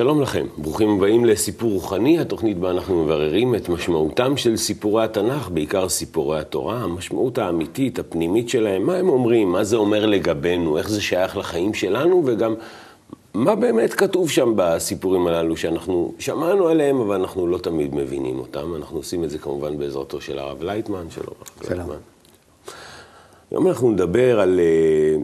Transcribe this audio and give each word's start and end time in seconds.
שלום 0.00 0.22
לכם, 0.22 0.46
ברוכים 0.58 0.90
הבאים 0.90 1.24
לסיפור 1.24 1.72
רוחני, 1.72 2.18
התוכנית 2.18 2.58
בה 2.58 2.70
אנחנו 2.70 3.04
מבררים 3.04 3.54
את 3.54 3.68
משמעותם 3.68 4.36
של 4.36 4.56
סיפורי 4.56 5.04
התנ"ך, 5.04 5.48
בעיקר 5.48 5.88
סיפורי 5.88 6.40
התורה, 6.40 6.76
המשמעות 6.76 7.38
האמיתית, 7.38 7.98
הפנימית 7.98 8.48
שלהם, 8.48 8.82
מה 8.82 8.96
הם 8.96 9.08
אומרים, 9.08 9.52
מה 9.52 9.64
זה 9.64 9.76
אומר 9.76 10.06
לגבינו, 10.06 10.78
איך 10.78 10.88
זה 10.88 11.00
שייך 11.00 11.36
לחיים 11.36 11.74
שלנו, 11.74 12.22
וגם 12.26 12.54
מה 13.34 13.54
באמת 13.54 13.94
כתוב 13.94 14.30
שם 14.30 14.52
בסיפורים 14.56 15.26
הללו 15.26 15.56
שאנחנו 15.56 16.14
שמענו 16.18 16.68
עליהם, 16.68 17.00
אבל 17.00 17.14
אנחנו 17.14 17.46
לא 17.46 17.58
תמיד 17.58 17.94
מבינים 17.94 18.38
אותם. 18.38 18.74
אנחנו 18.76 18.96
עושים 18.96 19.24
את 19.24 19.30
זה 19.30 19.38
כמובן 19.38 19.78
בעזרתו 19.78 20.20
של 20.20 20.38
הרב 20.38 20.62
לייטמן, 20.62 21.10
שלום 21.10 21.34
הרב 21.38 21.66
שלום. 21.66 21.78
לייטמן. 21.78 22.00
היום 23.50 23.66
אנחנו 23.68 23.90
נדבר 23.90 24.40
על 24.40 24.60
אה, 24.60 25.16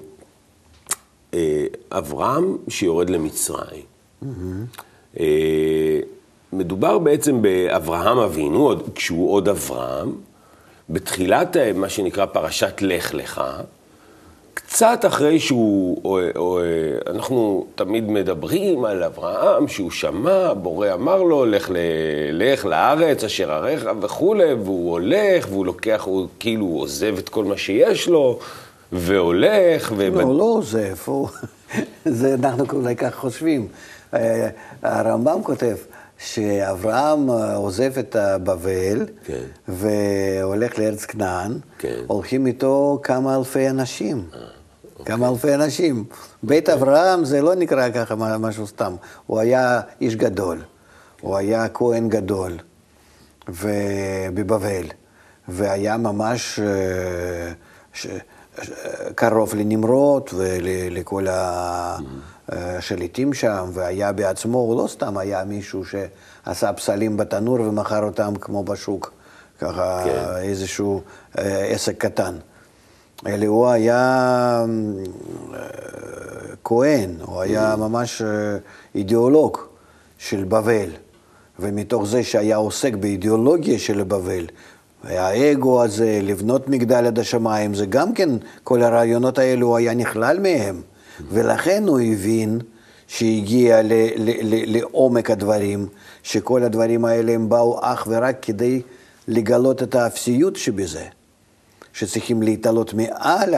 אה, 1.34 1.66
אברהם 1.90 2.56
שיורד 2.68 3.10
למצרים. 3.10 3.95
אה, 5.20 6.00
מדובר 6.52 6.98
בעצם 6.98 7.42
באברהם 7.42 8.18
אבינו, 8.18 8.74
כשהוא 8.94 9.32
עוד 9.32 9.48
אברהם, 9.48 10.12
בתחילת 10.90 11.56
אה, 11.56 11.72
מה 11.72 11.88
שנקרא 11.88 12.26
פרשת 12.26 12.82
לך 12.82 13.14
לך, 13.14 13.42
קצת 14.54 15.04
אחרי 15.06 15.40
שהוא, 15.40 16.00
או, 16.04 16.18
או, 16.36 16.60
אנחנו 17.06 17.66
תמיד 17.74 18.10
מדברים 18.10 18.84
על 18.84 19.02
אברהם, 19.02 19.68
שהוא 19.68 19.90
שמע, 19.90 20.52
בורא 20.54 20.92
אמר 20.92 21.22
לו, 21.22 21.46
לך, 21.46 21.70
ל, 21.70 21.76
לך 22.32 22.64
לארץ 22.64 23.24
אשר 23.24 23.52
אריך 23.52 23.88
וכולי, 24.00 24.52
והוא 24.52 24.90
הולך, 24.90 25.46
והוא 25.50 25.66
לוקח, 25.66 26.02
הוא 26.04 26.26
כאילו 26.40 26.66
עוזב 26.66 27.18
את 27.18 27.28
כל 27.28 27.44
מה 27.44 27.56
שיש 27.56 28.08
לו, 28.08 28.38
והולך, 28.92 29.92
ו... 29.96 30.10
לא, 30.10 30.22
הוא 30.22 30.38
לא 30.38 30.44
עוזב, 30.44 30.96
הוא... 31.04 31.28
זה 32.04 32.34
אנחנו 32.44 32.78
אולי 32.78 32.96
כך 32.96 33.14
חושבים. 33.14 33.68
אה, 34.16 34.48
הרמב"ם 34.82 35.42
כותב 35.42 35.76
שאברהם 36.18 37.30
אה, 37.30 37.54
עוזב 37.56 37.98
את 37.98 38.16
בבל 38.44 39.06
כן. 39.24 39.42
והולך 39.68 40.78
לארץ 40.78 41.04
כנען, 41.04 41.58
כן. 41.78 41.94
הולכים 42.06 42.46
איתו 42.46 43.00
כמה 43.02 43.36
אלפי 43.36 43.68
אנשים. 43.70 44.24
כמה 45.04 45.28
אלפי 45.28 45.54
אנשים. 45.54 46.04
בית 46.42 46.68
אברהם 46.68 47.24
זה 47.24 47.42
לא 47.42 47.54
נקרא 47.54 47.90
ככה 47.90 48.14
משהו 48.38 48.66
סתם, 48.66 48.94
הוא 49.26 49.40
היה 49.40 49.80
איש 50.00 50.16
גדול, 50.16 50.58
הוא 51.20 51.36
היה 51.36 51.68
כהן 51.68 52.08
גדול 52.08 52.52
בבבל, 54.34 54.84
והיה 55.48 55.96
ממש 55.96 56.60
אה, 56.62 57.52
ש- 57.92 58.06
קרוב 59.14 59.54
לנמרוד 59.54 60.22
ולכל 60.34 61.26
השליטים 62.48 63.34
שם, 63.34 63.70
והיה 63.72 64.12
בעצמו, 64.12 64.58
הוא 64.58 64.82
לא 64.82 64.88
סתם 64.88 65.18
היה 65.18 65.44
מישהו 65.44 65.82
שעשה 65.84 66.72
פסלים 66.72 67.16
בתנור 67.16 67.60
ומכר 67.60 68.04
אותם 68.04 68.34
כמו 68.40 68.64
בשוק, 68.64 69.12
ככה 69.60 70.02
כן. 70.04 70.24
איזשהו 70.42 71.00
אה, 71.38 71.64
עסק 71.64 71.98
קטן. 71.98 72.34
אלא 73.26 73.46
הוא 73.46 73.68
היה 73.68 74.64
אה, 75.54 75.60
כהן, 76.64 77.10
הוא 77.22 77.40
היה 77.40 77.74
ממש 77.78 78.22
אה, 78.22 78.28
אידיאולוג 78.94 79.58
של 80.18 80.44
בבל, 80.44 80.90
ומתוך 81.58 82.06
זה 82.06 82.24
שהיה 82.24 82.56
עוסק 82.56 82.94
באידיאולוגיה 82.94 83.78
של 83.78 84.02
בבל, 84.02 84.46
האגו 85.04 85.84
הזה, 85.84 86.20
לבנות 86.22 86.68
מגדל 86.68 87.06
עד 87.06 87.18
השמיים, 87.18 87.74
זה 87.74 87.86
גם 87.86 88.14
כן, 88.14 88.28
כל 88.64 88.82
הרעיונות 88.82 89.38
האלו 89.38 89.66
הוא 89.66 89.76
היה 89.76 89.94
נכלל 89.94 90.40
מהם, 90.40 90.82
ולכן 91.30 91.84
הוא 91.86 92.00
הבין 92.00 92.58
שהגיע 93.06 93.82
ל- 93.82 93.92
ל- 94.16 94.54
ל- 94.54 94.76
לעומק 94.76 95.30
הדברים, 95.30 95.88
שכל 96.22 96.62
הדברים 96.62 97.04
האלה 97.04 97.32
הם 97.32 97.48
באו 97.48 97.78
אך 97.82 98.06
ורק 98.10 98.36
כדי 98.42 98.82
לגלות 99.28 99.82
את 99.82 99.94
האפסיות 99.94 100.56
שבזה. 100.56 101.04
שצריכים 101.92 102.42
להתעלות 102.42 102.94
מעל 102.94 103.54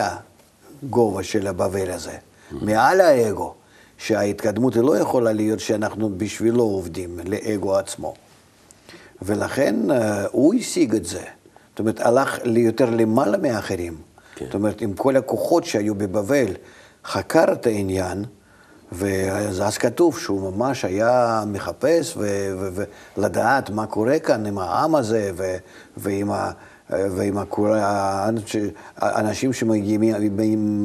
הגובה 0.83 1.23
של 1.23 1.47
הבבל 1.47 1.91
הזה, 1.91 2.17
מעל 2.51 3.01
האגו, 3.01 3.53
שההתקדמות 3.97 4.75
היא 4.75 4.83
לא 4.83 4.97
יכולה 4.97 5.33
להיות 5.33 5.59
שאנחנו 5.59 6.09
בשבילו 6.17 6.63
עובדים, 6.63 7.19
לאגו 7.25 7.75
עצמו. 7.75 8.13
ולכן 9.21 9.91
אה, 9.91 10.25
הוא 10.31 10.53
השיג 10.53 10.95
את 10.95 11.05
זה. 11.05 11.23
זאת 11.69 11.79
אומרת, 11.79 11.99
הלך 11.99 12.39
יותר 12.45 12.89
למעלה 12.89 13.37
מאחרים. 13.37 13.97
כן. 14.35 14.45
זאת 14.45 14.53
אומרת, 14.53 14.81
עם 14.81 14.93
כל 14.93 15.15
הכוחות 15.15 15.65
שהיו 15.65 15.95
בבבל, 15.95 16.47
חקר 17.05 17.45
את 17.51 17.65
העניין, 17.65 18.25
ואז 18.91 19.61
אז 19.61 19.77
כתוב 19.77 20.19
שהוא 20.19 20.51
ממש 20.51 20.85
היה 20.85 21.43
מחפש 21.47 22.17
ולדעת 23.17 23.69
מה 23.69 23.85
קורה 23.85 24.19
כאן 24.19 24.45
עם 24.45 24.57
העם 24.57 24.95
הזה 24.95 25.31
ו- 25.35 25.57
ועם, 25.97 26.31
ה- 26.31 26.51
ועם 26.89 27.37
האנשים 28.97 29.53
שמגיעים 29.53 30.01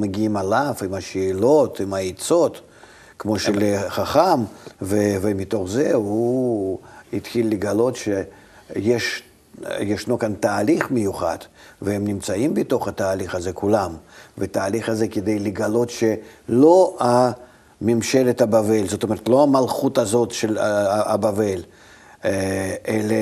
מגיעים 0.00 0.36
עליו, 0.36 0.74
עם 0.84 0.94
השאלות, 0.94 1.80
עם 1.80 1.94
העצות, 1.94 2.60
כמו 3.18 3.38
של 3.38 3.76
חכם, 3.88 4.40
ו- 4.82 5.16
ומתוך 5.20 5.68
זה 5.68 5.94
הוא 5.94 6.78
התחיל 7.12 7.48
לגלות 7.48 7.96
שיש 7.96 9.22
ישנו 9.80 10.18
כאן 10.18 10.34
תהליך 10.34 10.90
מיוחד, 10.90 11.38
והם 11.82 12.04
נמצאים 12.04 12.54
בתוך 12.54 12.88
התהליך 12.88 13.34
הזה 13.34 13.52
כולם. 13.52 13.96
ותהליך 14.38 14.88
הזה 14.88 15.08
כדי 15.08 15.38
לגלות 15.38 15.90
שלא 15.90 16.96
ממשלת 17.80 18.40
הבבל, 18.40 18.88
זאת 18.88 19.02
אומרת, 19.02 19.28
לא 19.28 19.42
המלכות 19.42 19.98
הזאת 19.98 20.30
של 20.30 20.58
אה, 20.58 21.12
הבבל, 21.12 21.62
אה, 22.24 22.74
אלא 22.88 23.16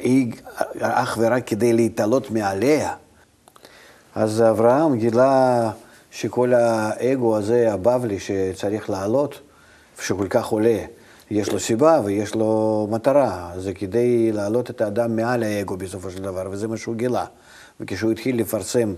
היא 0.00 0.32
אך 0.80 1.18
ורק 1.20 1.46
כדי 1.46 1.72
להתעלות 1.72 2.30
מעליה. 2.30 2.94
אז 4.14 4.42
אברהם 4.42 4.98
גילה 4.98 5.70
שכל 6.10 6.54
האגו 6.54 7.36
הזה, 7.36 7.72
הבבלי, 7.72 8.18
שצריך 8.20 8.90
לעלות, 8.90 9.40
שכל 10.02 10.26
כך 10.30 10.46
עולה, 10.46 10.78
יש 11.30 11.52
לו 11.52 11.60
סיבה 11.60 12.00
ויש 12.04 12.34
לו 12.34 12.86
מטרה. 12.90 13.50
זה 13.56 13.74
כדי 13.74 14.32
להעלות 14.32 14.70
את 14.70 14.80
האדם 14.80 15.16
מעל 15.16 15.42
האגו 15.42 15.76
בסופו 15.76 16.10
של 16.10 16.22
דבר, 16.22 16.48
וזה 16.50 16.68
מה 16.68 16.76
שהוא 16.76 16.94
גילה. 16.94 17.24
וכשהוא 17.80 18.12
התחיל 18.12 18.40
לפרסם 18.40 18.94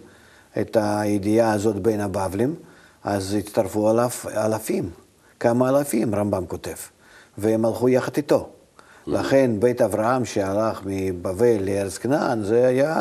את 0.61 0.77
הידיעה 0.81 1.53
הזאת 1.53 1.77
בין 1.77 2.01
הבבלים, 2.01 2.55
אז 3.05 3.35
הצטרפו 3.39 3.91
אליו 3.91 4.11
אלפים, 4.37 4.91
כמה 5.41 5.69
אלפים, 5.69 6.15
רמב"ם 6.15 6.45
כותב, 6.49 6.75
והם 7.39 7.65
הלכו 7.65 7.89
יחד 7.89 8.17
איתו. 8.17 8.49
לכן 9.07 9.51
בית 9.59 9.83
אברהם 9.83 10.25
שהלך 10.25 10.81
מבבל 10.87 11.57
לארץ 11.61 11.99
כנען, 11.99 12.43
זה 12.43 12.67
היה... 12.67 12.97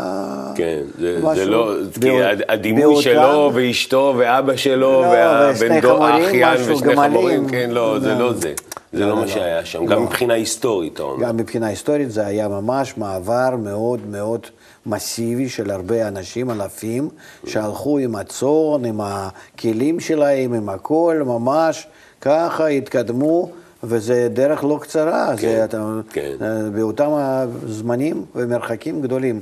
כן, 0.55 0.81
זה, 0.99 1.19
משהו 1.23 1.35
זה 1.35 1.45
לא, 1.45 1.73
כי 2.01 2.23
הד- 2.23 2.41
הדימוי 2.49 2.81
באותם- 2.83 3.01
שלו 3.01 3.51
ואשתו 3.53 4.13
ואבא 4.17 4.55
שלו 4.55 4.75
לא, 5.01 5.07
והבן 5.07 5.81
חמורים, 5.81 6.01
האחיין 6.03 6.71
ושני. 6.71 6.95
חמורים, 6.95 7.49
כן, 7.49 7.69
לא, 7.69 7.99
זה 7.99 8.13
לא. 8.13 8.19
לא 8.19 8.33
זה. 8.33 8.53
זה 8.93 8.99
לא, 8.99 9.05
לא 9.05 9.15
לא, 9.15 9.21
מה. 9.21 9.27
שהיה 9.27 9.65
שם. 9.65 9.85
גם 9.85 10.03
מבחינה 10.03 10.33
היסטורית, 10.33 10.93
אתה 10.93 11.03
אומר. 11.03 11.27
גם 11.27 11.37
מבחינה 11.37 11.67
היסטורית 11.67 12.11
זה 12.11 12.25
היה 12.25 12.47
ממש 12.47 12.97
מעבר 12.97 13.55
מאוד 13.63 13.99
מאוד 14.07 14.45
מסיבי 14.89 15.49
של 15.49 15.71
הרבה 15.71 16.07
אנשים, 16.07 16.51
אלפים, 16.51 17.09
שהלכו 17.45 17.97
עם 17.97 18.15
הצאן, 18.15 18.85
עם 18.85 19.01
הכלים 19.03 19.99
שלהם, 19.99 20.53
עם 20.53 20.69
הכל, 20.69 21.21
ממש 21.25 21.87
ככה 22.21 22.67
התקדמו, 22.67 23.49
וזה 23.83 24.27
דרך 24.33 24.63
לא 24.63 24.79
קצרה, 24.81 25.33
כן, 25.37 25.41
זה 25.41 25.65
אתה, 25.65 25.99
כן. 26.09 26.35
אה, 26.41 26.69
באותם 26.69 27.09
הזמנים 27.11 28.25
ומרחקים 28.35 29.01
גדולים. 29.01 29.41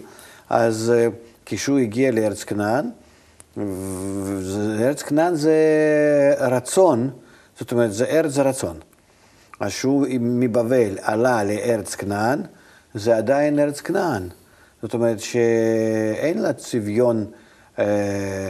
אז 0.50 0.94
אה, 0.96 1.08
כשהוא 1.46 1.80
הגיע 1.80 2.12
לארץ 2.12 2.44
כנען, 2.44 2.90
ארץ 4.80 5.02
כנען 5.02 5.36
זה 5.36 5.56
רצון, 6.40 7.10
זאת 7.60 7.72
אומרת, 7.72 7.94
זה 7.94 8.06
ארץ 8.06 8.38
הרצון. 8.38 8.78
אז 9.60 9.72
שהוא 9.72 10.06
מבבל 10.20 10.98
עלה 11.02 11.44
לארץ 11.44 11.96
כנען, 11.96 12.42
זה 12.94 13.18
עדיין 13.18 13.60
ארץ 13.60 13.82
כנען. 13.82 14.30
זאת 14.81 14.94
אומרת 14.94 15.19
שאין 15.19 16.41
לה 16.41 16.53
צביון 16.53 17.25
אה, 17.79 18.50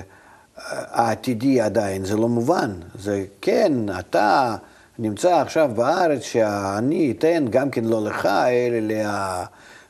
העתידי 0.67 1.61
עדיין, 1.61 2.05
זה 2.05 2.17
לא 2.17 2.27
מובן. 2.27 2.71
זה 2.99 3.25
כן, 3.41 3.73
אתה 3.99 4.55
נמצא 4.99 5.35
עכשיו 5.35 5.71
בארץ 5.75 6.21
שאני 6.21 7.13
אתן 7.17 7.45
גם 7.49 7.69
כן 7.69 7.85
לא 7.85 8.03
לך, 8.03 8.25
אלא 8.25 8.93
לה, 8.93 9.45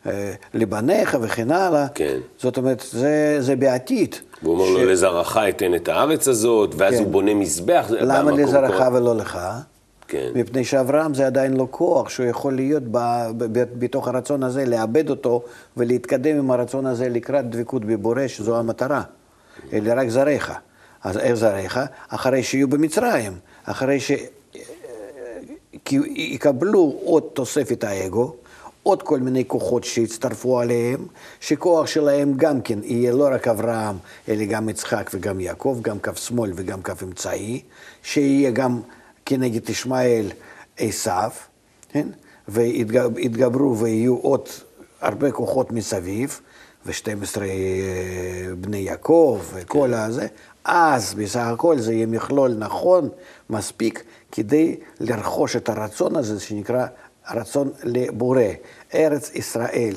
אה, 0.06 0.34
לבניך 0.54 1.18
וכן 1.22 1.52
הלאה. 1.52 1.88
כן. 1.96 2.18
זאת 2.38 2.58
אומרת, 2.58 2.84
זה, 2.92 3.38
זה 3.40 3.56
בעתיד. 3.56 4.16
והוא 4.44 4.54
אומר 4.54 4.70
לו, 4.70 4.92
לזרעך 4.92 5.38
אתן 5.38 5.76
את 5.76 5.88
הארץ 5.88 6.28
הזאת, 6.28 6.76
ואז 6.78 6.94
כן. 6.94 7.04
הוא 7.04 7.12
בונה 7.12 7.34
מזבח. 7.34 7.86
למה 7.90 8.32
לזרעך 8.32 8.94
ולא 8.94 9.16
לך? 9.16 9.40
כן. 10.08 10.30
מפני 10.36 10.64
שאברהם 10.64 11.14
זה 11.14 11.26
עדיין 11.26 11.54
לא 11.54 11.68
כוח 11.72 12.10
שהוא 12.10 12.26
יכול 12.26 12.56
להיות 12.56 12.84
ב, 12.84 12.98
ב, 13.38 13.60
ב, 13.60 13.64
בתוך 13.80 14.08
הרצון 14.08 14.44
הזה, 14.44 14.66
לאבד 14.66 15.10
אותו 15.10 15.44
ולהתקדם 15.78 16.38
עם 16.38 16.52
הרצון 16.52 16.86
הזה 16.86 17.10
לקראת 17.10 17.50
דבקות 17.50 17.86
בבורא, 17.86 18.28
שזו 18.28 18.60
המטרה. 18.60 19.02
אלא 19.74 19.94
רק 19.96 20.10
זרעך. 20.10 20.52
אז 21.04 21.18
איך 21.18 21.34
זרעך? 21.34 21.80
אחרי 22.10 22.44
שיהיו 22.44 22.68
במצרים, 22.68 23.34
אחרי 23.64 23.98
שיקבלו 25.86 27.00
עוד 27.04 27.24
תוספת 27.34 27.84
האגו, 27.84 28.36
עוד 28.84 29.04
כל 29.04 29.20
מיני 29.20 29.44
כוחות 29.48 29.84
שיצטרפו 29.84 30.60
עליהם, 30.60 31.06
שכוח 31.40 31.88
שלהם 31.88 32.34
גם 32.38 32.62
כן 32.62 32.80
יהיה 32.84 33.12
לא 33.12 33.30
רק 33.32 33.48
אברהם, 33.48 33.96
אלא 34.30 34.46
גם 34.46 34.70
יצחק 34.70 35.10
וגם 35.14 35.40
יעקב, 35.40 35.80
גם 35.82 36.00
כף 36.00 36.18
שמאל 36.18 36.52
וגם 36.56 36.82
כף 36.82 37.04
אמצעי, 37.04 37.62
שיהיה 38.04 38.52
גם 38.52 38.80
כנגד 39.28 39.70
ישמעאל 39.70 40.32
עשיו, 40.78 41.32
כן? 41.90 42.08
ויתגברו 42.48 43.78
ויהיו 43.78 44.16
עוד 44.16 44.50
הרבה 45.02 45.32
כוחות 45.32 45.72
מסביב, 45.72 46.40
ו-12 46.86 47.38
בני 48.62 48.78
יעקב 48.78 49.42
וכל 49.54 49.94
הזה, 49.94 50.28
אז 50.66 51.14
בסך 51.14 51.40
הכל 51.40 51.80
זה 51.80 51.94
יהיה 51.94 52.06
מכלול 52.06 52.56
נכון, 52.60 53.10
מספיק, 53.50 54.04
כדי 54.32 54.76
לרכוש 55.00 55.56
את 55.56 55.70
הרצון 55.70 56.16
הזה 56.16 56.40
שנקרא 56.40 56.86
רצון 57.32 57.72
לבורא, 57.84 58.42
ארץ 58.94 59.32
ישראל. 59.36 59.96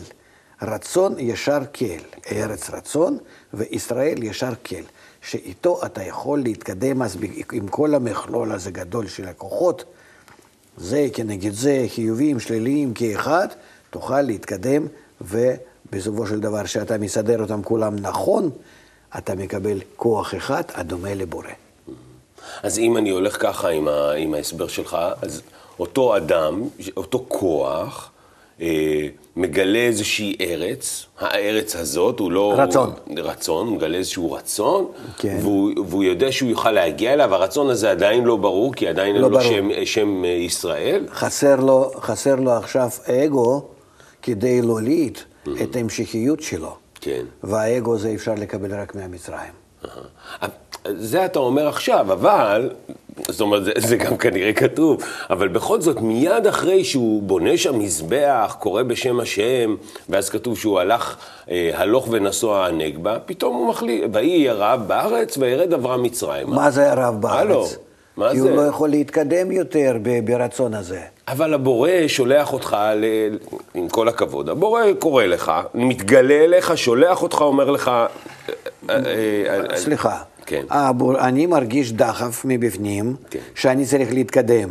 רצון 0.62 1.14
ישר 1.18 1.60
כל, 1.74 2.18
ארץ 2.32 2.70
רצון 2.70 3.18
וישראל 3.54 4.22
ישר 4.22 4.52
כל, 4.66 4.82
שאיתו 5.22 5.80
אתה 5.86 6.02
יכול 6.02 6.42
להתקדם 6.42 7.02
אז 7.02 7.18
עם 7.52 7.68
כל 7.68 7.94
המכלול 7.94 8.52
הזה 8.52 8.70
גדול 8.70 9.06
של 9.06 9.28
הכוחות, 9.28 9.84
זה 10.76 11.08
כנגד 11.12 11.52
זה, 11.52 11.86
חיוביים, 11.88 12.40
שליליים 12.40 12.94
כאחד, 12.94 13.48
תוכל 13.90 14.22
להתקדם 14.22 14.86
ובסופו 15.20 16.26
של 16.26 16.40
דבר, 16.40 16.66
שאתה 16.66 16.98
מסדר 16.98 17.42
אותם 17.42 17.62
כולם 17.62 17.96
נכון, 17.96 18.50
אתה 19.18 19.34
מקבל 19.34 19.80
כוח 19.96 20.34
אחד 20.34 20.62
הדומה 20.74 21.14
לבורא. 21.14 21.48
אז 22.62 22.78
אם 22.78 22.96
אני 22.96 23.10
הולך 23.10 23.42
ככה 23.42 23.68
עם, 23.68 23.88
ה, 23.88 24.12
עם 24.12 24.34
ההסבר 24.34 24.68
שלך, 24.68 24.96
אז 25.22 25.42
אותו 25.78 26.16
אדם, 26.16 26.62
אותו 26.96 27.24
כוח, 27.28 28.10
מגלה 29.36 29.78
איזושהי 29.78 30.36
ארץ, 30.40 31.06
הארץ 31.18 31.76
הזאת, 31.76 32.18
הוא 32.18 32.32
לא... 32.32 32.54
רצון. 32.56 32.92
הוא, 33.04 33.18
רצון, 33.18 33.66
הוא 33.66 33.76
מגלה 33.76 33.98
איזשהו 33.98 34.32
רצון, 34.32 34.86
כן. 35.18 35.38
והוא, 35.40 35.70
והוא 35.88 36.04
יודע 36.04 36.32
שהוא 36.32 36.50
יוכל 36.50 36.70
להגיע 36.70 37.12
אליו, 37.12 37.34
הרצון 37.34 37.70
הזה 37.70 37.90
עדיין 37.90 38.24
לא 38.24 38.36
ברור, 38.36 38.74
כי 38.74 38.88
עדיין 38.88 39.16
לא 39.16 39.26
אין 39.26 39.32
לו. 39.32 39.40
שם, 39.40 39.68
שם 39.84 40.24
אה, 40.24 40.30
ישראל. 40.30 41.06
חסר 41.12 41.56
לו, 41.56 41.90
חסר 42.00 42.34
לו 42.34 42.50
עכשיו 42.50 42.88
אגו 43.06 43.62
כדי 44.22 44.62
להוליד 44.62 45.18
את 45.62 45.76
ההמשכיות 45.76 46.40
שלו. 46.40 46.76
כן. 47.00 47.24
והאגו 47.42 47.94
הזה 47.94 48.12
אפשר 48.14 48.34
לקבל 48.34 48.80
רק 48.80 48.94
מהמצרים. 48.94 49.52
אהה. 49.84 50.48
זה 50.84 51.24
אתה 51.24 51.38
אומר 51.38 51.68
עכשיו, 51.68 52.12
אבל, 52.12 52.70
זאת 53.28 53.40
אומרת, 53.40 53.64
זה, 53.64 53.72
זה 53.76 53.96
גם 53.96 54.16
כנראה 54.16 54.52
כתוב, 54.52 55.02
אבל 55.30 55.48
בכל 55.48 55.80
זאת, 55.80 56.00
מיד 56.00 56.46
אחרי 56.46 56.84
שהוא 56.84 57.22
בונה 57.22 57.56
שם 57.56 57.78
מזבח, 57.78 58.56
קורא 58.58 58.82
בשם 58.82 59.20
השם, 59.20 59.76
ואז 60.08 60.28
כתוב 60.28 60.58
שהוא 60.58 60.80
הלך, 60.80 61.16
אה, 61.50 61.70
הלוך 61.74 62.08
ונסוע 62.10 62.66
הנגבה, 62.66 63.18
פתאום 63.26 63.56
הוא 63.56 63.68
מחליט, 63.68 64.04
ויהי 64.12 64.48
רעב 64.48 64.88
בארץ, 64.88 65.38
וירד 65.38 65.72
אברהם 65.72 66.02
מצרימה. 66.02 66.56
מה 66.56 66.70
זה 66.70 66.92
הלו, 66.92 67.20
בארץ? 67.20 67.76
מה 68.16 68.30
כי 68.30 68.40
זה? 68.40 68.48
הוא 68.48 68.56
לא 68.56 68.62
יכול 68.62 68.88
להתקדם 68.88 69.52
יותר 69.52 69.96
ברצון 70.24 70.74
הזה. 70.74 71.00
אבל 71.28 71.54
הבורא 71.54 71.90
שולח 72.06 72.52
אותך, 72.52 72.76
ל... 72.96 73.04
עם 73.74 73.88
כל 73.88 74.08
הכבוד, 74.08 74.48
הבורא 74.48 74.82
קורא 74.98 75.24
לך, 75.24 75.52
מתגלה 75.74 76.44
אליך, 76.44 76.78
שולח 76.78 77.22
אותך, 77.22 77.40
אומר 77.40 77.70
לך... 77.70 77.88
אה, 77.88 78.06
אה, 78.90 79.60
אה, 79.70 79.76
סליחה. 79.76 80.18
כן. 80.50 80.64
אני 81.20 81.46
מרגיש 81.46 81.92
דחף 81.92 82.42
מבפנים, 82.44 83.16
כן. 83.30 83.38
שאני 83.54 83.86
צריך 83.86 84.12
להתקדם. 84.12 84.70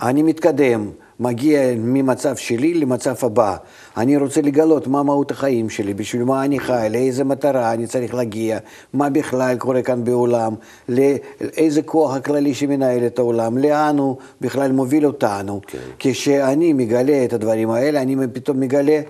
אני 0.00 0.22
מתקדם, 0.22 0.90
מגיע 1.20 1.60
ממצב 1.76 2.36
שלי 2.36 2.74
למצב 2.74 3.14
הבא. 3.22 3.56
אני 3.96 4.16
רוצה 4.16 4.40
לגלות 4.40 4.86
מה 4.86 5.02
מהות 5.02 5.30
החיים 5.30 5.70
שלי, 5.70 5.94
בשביל 5.94 6.24
מה 6.24 6.44
אני 6.44 6.60
חי, 6.60 6.88
לאיזה 6.90 7.24
מטרה 7.24 7.72
אני 7.72 7.86
צריך 7.86 8.14
להגיע, 8.14 8.58
מה 8.92 9.10
בכלל 9.10 9.56
קורה 9.58 9.82
כאן 9.82 10.04
בעולם, 10.04 10.54
לאיזה 10.88 11.82
כוח 11.82 12.14
הכללי 12.16 12.54
שמנהל 12.54 13.06
את 13.06 13.18
העולם, 13.18 13.58
לאן 13.58 13.98
הוא 13.98 14.16
בכלל 14.40 14.72
מוביל 14.72 15.06
אותנו. 15.06 15.60
כן. 15.66 15.78
כשאני 15.98 16.72
מגלה 16.72 17.24
את 17.24 17.32
הדברים 17.32 17.70
האלה, 17.70 18.02
אני 18.02 18.16
פתאום 18.32 18.60
מגלה 18.60 19.00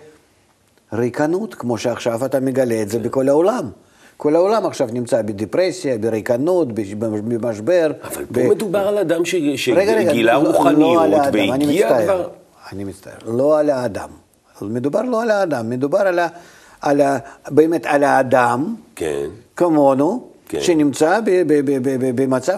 ריקנות, 0.92 1.54
כמו 1.54 1.78
שעכשיו 1.78 2.24
אתה 2.24 2.40
מגלה 2.40 2.82
את 2.82 2.88
זה 2.88 2.98
בכל 2.98 3.28
העולם. 3.28 3.70
כל 4.16 4.36
העולם 4.36 4.66
עכשיו 4.66 4.88
נמצא 4.92 5.22
בדיפרסיה, 5.22 5.98
בריקנות, 5.98 6.68
במשבר. 7.28 7.90
אבל 8.04 8.24
ב- 8.30 8.42
פה 8.42 8.54
מדובר 8.54 8.88
על 8.88 8.98
אדם 8.98 9.24
ש... 9.24 9.34
רגע, 9.74 9.92
רגע, 9.94 10.10
שגילה 10.10 10.34
לא- 10.34 10.42
לא 10.42 10.48
רוחניות 10.48 11.02
אני 11.04 11.50
והגיע. 11.50 12.02
כבר... 12.04 12.28
אני 12.72 12.84
מצטער, 12.84 13.12
לא 13.26 13.58
על 13.58 13.70
האדם. 13.70 14.08
מדובר 14.62 15.02
לא 15.02 15.22
על 15.22 15.30
האדם, 15.30 15.70
מדובר 15.70 15.98
על 15.98 16.18
ה... 16.18 16.28
על 16.80 17.00
ה... 17.00 17.18
באמת 17.50 17.86
על 17.86 18.04
האדם, 18.04 18.74
כן, 18.96 19.26
כמונו, 19.56 20.24
כן. 20.48 20.60
שנמצא 20.60 21.20
ב- 21.20 21.24
ב- 21.24 21.60
ב- 21.70 21.82
ב- 21.88 22.06
ב- 22.06 22.22
במצב 22.22 22.56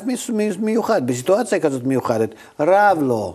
מיוחד, 0.61 1.07
בסיטואציה 1.07 1.61
כזאת 1.61 1.85
מיוחדת. 1.85 2.31
רב 2.61 2.99
לו, 3.03 3.35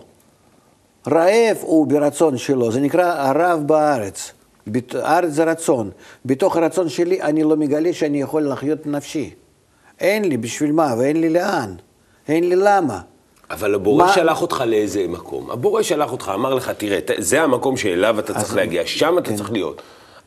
רעב 1.08 1.56
הוא 1.60 1.86
ברצון 1.86 2.38
שלו, 2.38 2.72
זה 2.72 2.80
נקרא 2.80 3.14
הרב 3.28 3.62
בארץ. 3.66 4.32
בת- 4.66 4.94
זה 5.26 5.44
רצון. 5.44 5.90
בתוך 6.24 6.56
הרצון 6.56 6.88
שלי 6.88 7.22
אני 7.22 7.42
לא 7.42 7.56
מגלה 7.56 7.92
שאני 7.92 8.20
יכול 8.20 8.48
לחיות 8.48 8.86
נפשי. 8.86 9.30
אין 10.00 10.24
לי 10.24 10.36
בשביל 10.36 10.72
מה 10.72 10.94
ואין 10.98 11.20
לי 11.20 11.28
לאן. 11.30 11.74
אין 12.28 12.48
לי 12.48 12.56
למה. 12.56 13.00
אבל 13.50 13.74
הבורא 13.74 14.04
מה- 14.06 14.12
שלח 14.12 14.42
אותך 14.42 14.64
לאיזה 14.66 15.06
מקום. 15.08 15.50
הבורא 15.50 15.82
שלח 15.82 16.12
אותך, 16.12 16.32
אמר 16.34 16.54
לך, 16.54 16.70
תראה, 16.70 16.98
זה 17.18 17.42
המקום 17.42 17.76
שאליו 17.76 18.18
אתה 18.18 18.34
צריך 18.34 18.56
להגיע, 18.56 18.82
שם 18.86 19.18
אתה 19.18 19.30
כן. 19.30 19.36
צריך 19.36 19.52
להיות. 19.52 19.82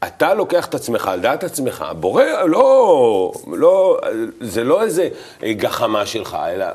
אתה 0.07 0.33
לוקח 0.33 0.65
את 0.65 0.75
עצמך 0.75 1.07
על 1.07 1.19
דעת 1.19 1.43
עצמך, 1.43 1.81
הבורא 1.87 2.23
לא, 2.47 3.31
לא, 3.53 3.97
זה 4.41 4.63
לא 4.63 4.83
איזה 4.83 5.09
גחמה 5.43 6.05
שלך, 6.05 6.37
אלא 6.49 6.65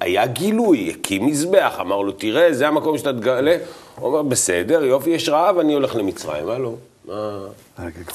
היה 0.00 0.26
גילוי, 0.26 0.90
הקים 0.90 1.26
מזבח, 1.26 1.76
אמר 1.80 2.00
לו, 2.02 2.12
תראה, 2.12 2.52
זה 2.52 2.68
המקום 2.68 2.98
שאתה 2.98 3.12
תגלה. 3.12 3.56
הוא 3.98 4.06
אומר, 4.08 4.22
בסדר, 4.22 4.84
יופי, 4.84 5.10
יש 5.10 5.28
רעב, 5.28 5.58
אני 5.58 5.74
הולך 5.74 5.96
למצרים, 5.96 6.46
מה 6.46 6.58
לא? 6.58 6.72
מה... 7.04 7.46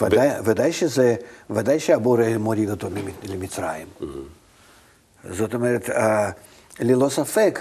ודאי, 0.02 0.30
ודאי 0.46 0.72
שזה, 0.72 1.16
ודאי 1.50 1.80
שהבורא 1.80 2.24
מוריד 2.40 2.70
אותו 2.70 2.88
למ- 2.90 3.34
למצרים. 3.34 3.88
זאת 5.30 5.54
אומרת, 5.54 5.90
אה, 5.90 6.30
ללא 6.80 7.10
ספק 7.10 7.60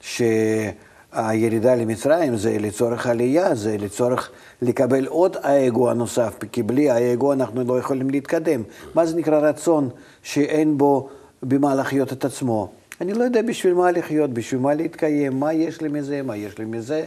שהירידה 0.00 1.74
למצרים 1.74 2.36
זה 2.36 2.56
לצורך 2.60 3.06
עלייה, 3.06 3.54
זה 3.54 3.76
לצורך 3.78 4.30
לקבל 4.62 5.06
עוד 5.06 5.36
האגו 5.42 5.90
הנוסף, 5.90 6.34
כי 6.52 6.62
בלי 6.62 6.90
האגו 6.90 7.32
אנחנו 7.32 7.64
לא 7.64 7.78
יכולים 7.78 8.10
להתקדם. 8.10 8.62
מה 8.94 9.06
זה 9.06 9.16
נקרא 9.16 9.38
רצון 9.38 9.88
שאין 10.22 10.78
בו 10.78 11.08
במה 11.42 11.74
לחיות 11.74 12.12
את 12.12 12.24
עצמו? 12.24 12.72
אני 13.00 13.12
לא 13.12 13.24
יודע 13.24 13.42
בשביל 13.42 13.74
מה 13.74 13.90
לחיות, 13.90 14.30
בשביל 14.30 14.60
מה 14.60 14.74
להתקיים, 14.74 15.40
מה 15.40 15.52
יש 15.52 15.80
לי 15.80 15.88
מזה, 15.88 16.22
מה 16.22 16.36
יש 16.36 16.58
לי 16.58 16.64
מזה. 16.64 17.04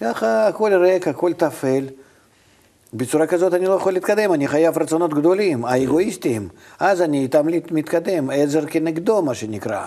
ככה 0.00 0.46
הכל 0.48 0.72
ריק, 0.74 1.08
הכל 1.08 1.32
טפל. 1.32 1.84
בצורה 2.94 3.26
כזאת 3.26 3.54
אני 3.54 3.66
לא 3.66 3.72
יכול 3.72 3.92
להתקדם, 3.92 4.32
אני 4.32 4.48
חייב 4.48 4.78
רצונות 4.78 5.14
גדולים, 5.14 5.64
האגואיסטים. 5.64 6.48
אז 6.78 7.02
אני 7.02 7.18
איתם 7.18 7.46
מתקדם, 7.70 8.30
עזר 8.30 8.66
כנגדו, 8.66 9.22
מה 9.22 9.34
שנקרא. 9.34 9.86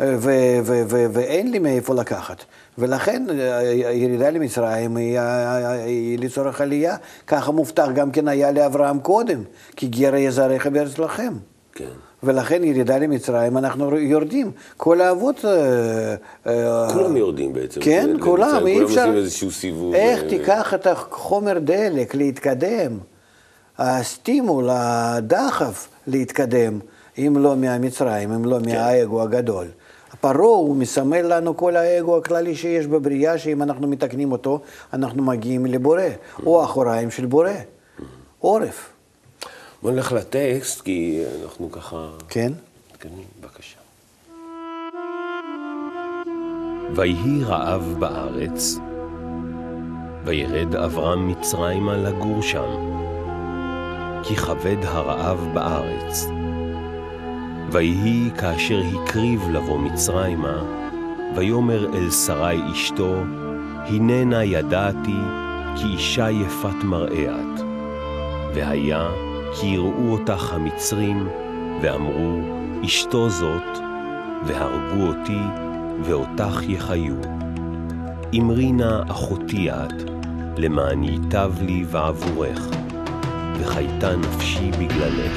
ואין 0.00 1.50
לי 1.50 1.58
מאיפה 1.58 1.94
לקחת. 1.94 2.44
ולכן 2.78 3.26
אה, 3.30 3.58
הירידה 3.58 4.30
למצרים 4.30 4.96
היא, 4.96 5.20
היא 5.20 6.18
לצורך 6.18 6.60
עלייה. 6.60 6.96
ככה 7.26 7.52
מובטח 7.52 7.88
גם 7.94 8.10
כן 8.10 8.28
היה 8.28 8.50
לאברהם 8.50 9.00
קודם, 9.00 9.42
כי 9.76 9.86
גר 9.86 10.14
יזרעך 10.14 10.66
בארץ 10.66 10.98
לכם. 10.98 11.32
כן. 11.74 11.84
ולכן 12.26 12.64
ירידה 12.64 12.98
למצרים, 12.98 13.56
אנחנו 13.56 13.98
יורדים. 13.98 14.50
כל 14.76 15.00
האבות... 15.00 15.44
אה, 15.44 16.14
אה, 16.46 16.92
כולם 16.92 17.16
יורדים 17.16 17.52
בעצם. 17.52 17.80
כן, 17.80 18.10
כולם, 18.20 18.66
אי 18.66 18.84
אפשר... 18.84 18.94
כולם 18.94 19.08
עושים 19.08 19.16
איזשהו 19.16 19.50
סיבוב. 19.50 19.94
איך 19.94 20.22
אה, 20.22 20.28
תיקח 20.28 20.74
את 20.74 20.86
החומר 20.86 21.58
דלק 21.58 22.14
להתקדם, 22.14 22.98
הסטימול, 23.78 24.68
הדחף 24.70 25.88
להתקדם, 26.06 26.78
אם 27.18 27.36
לא 27.38 27.56
מהמצרים, 27.56 28.32
אם 28.32 28.44
לא 28.44 28.58
מהאגו 28.60 29.22
הגדול. 29.22 29.66
פרעה 30.20 30.46
הוא 30.46 30.76
מסמל 30.76 31.36
לנו 31.36 31.56
כל 31.56 31.76
האגו 31.76 32.16
הכללי 32.16 32.54
שיש 32.54 32.86
בבריאה, 32.86 33.38
שאם 33.38 33.62
אנחנו 33.62 33.88
מתקנים 33.88 34.32
אותו, 34.32 34.60
אנחנו 34.92 35.22
מגיעים 35.22 35.66
לבורא, 35.66 36.02
או 36.46 36.64
אחוריים 36.64 37.10
של 37.10 37.26
בורא, 37.26 37.50
עורף. 38.38 38.95
בוא 39.82 39.90
נלך 39.92 40.12
לטקסט, 40.12 40.80
כי 40.80 41.22
אנחנו 41.42 41.70
ככה... 41.72 42.08
כן? 42.28 42.52
מתקדמים, 42.90 43.26
בבקשה. 43.40 43.76
ויהי 46.94 47.44
רעב 47.44 47.96
בארץ, 47.98 48.78
וירד 50.24 50.74
אברהם 50.74 51.28
מצרימה 51.28 51.96
לגור 51.96 52.42
שם, 52.42 52.96
כי 54.22 54.36
כבד 54.36 54.84
הרעב 54.84 55.48
בארץ. 55.54 56.26
ויהי 57.72 58.30
כאשר 58.38 58.82
הקריב 58.94 59.50
לבוא 59.50 59.78
מצרימה, 59.78 60.62
ויאמר 61.36 61.96
אל 61.96 62.10
שרי 62.10 62.60
אשתו, 62.72 63.14
הננה 63.86 64.44
ידעתי 64.44 65.20
כי 65.76 65.84
אישה 65.84 66.30
יפת 66.30 66.84
מראה 66.84 67.24
את. 67.24 67.60
והיה 68.54 69.25
כי 69.60 69.66
יראו 69.66 70.12
אותך 70.12 70.52
המצרים, 70.52 71.28
ואמרו, 71.82 72.40
אשתו 72.84 73.30
זאת, 73.30 73.78
והרגו 74.46 75.06
אותי, 75.06 75.40
ואותך 76.04 76.62
יחיו. 76.68 77.14
אמרי 78.38 78.72
נא 78.72 79.02
אחותי 79.10 79.70
את, 79.70 80.10
למען 80.56 81.04
ייטב 81.04 81.52
לי 81.60 81.84
בעבורך, 81.84 82.68
וחייתה 83.60 84.16
נפשי 84.16 84.70
בגללך. 84.70 85.36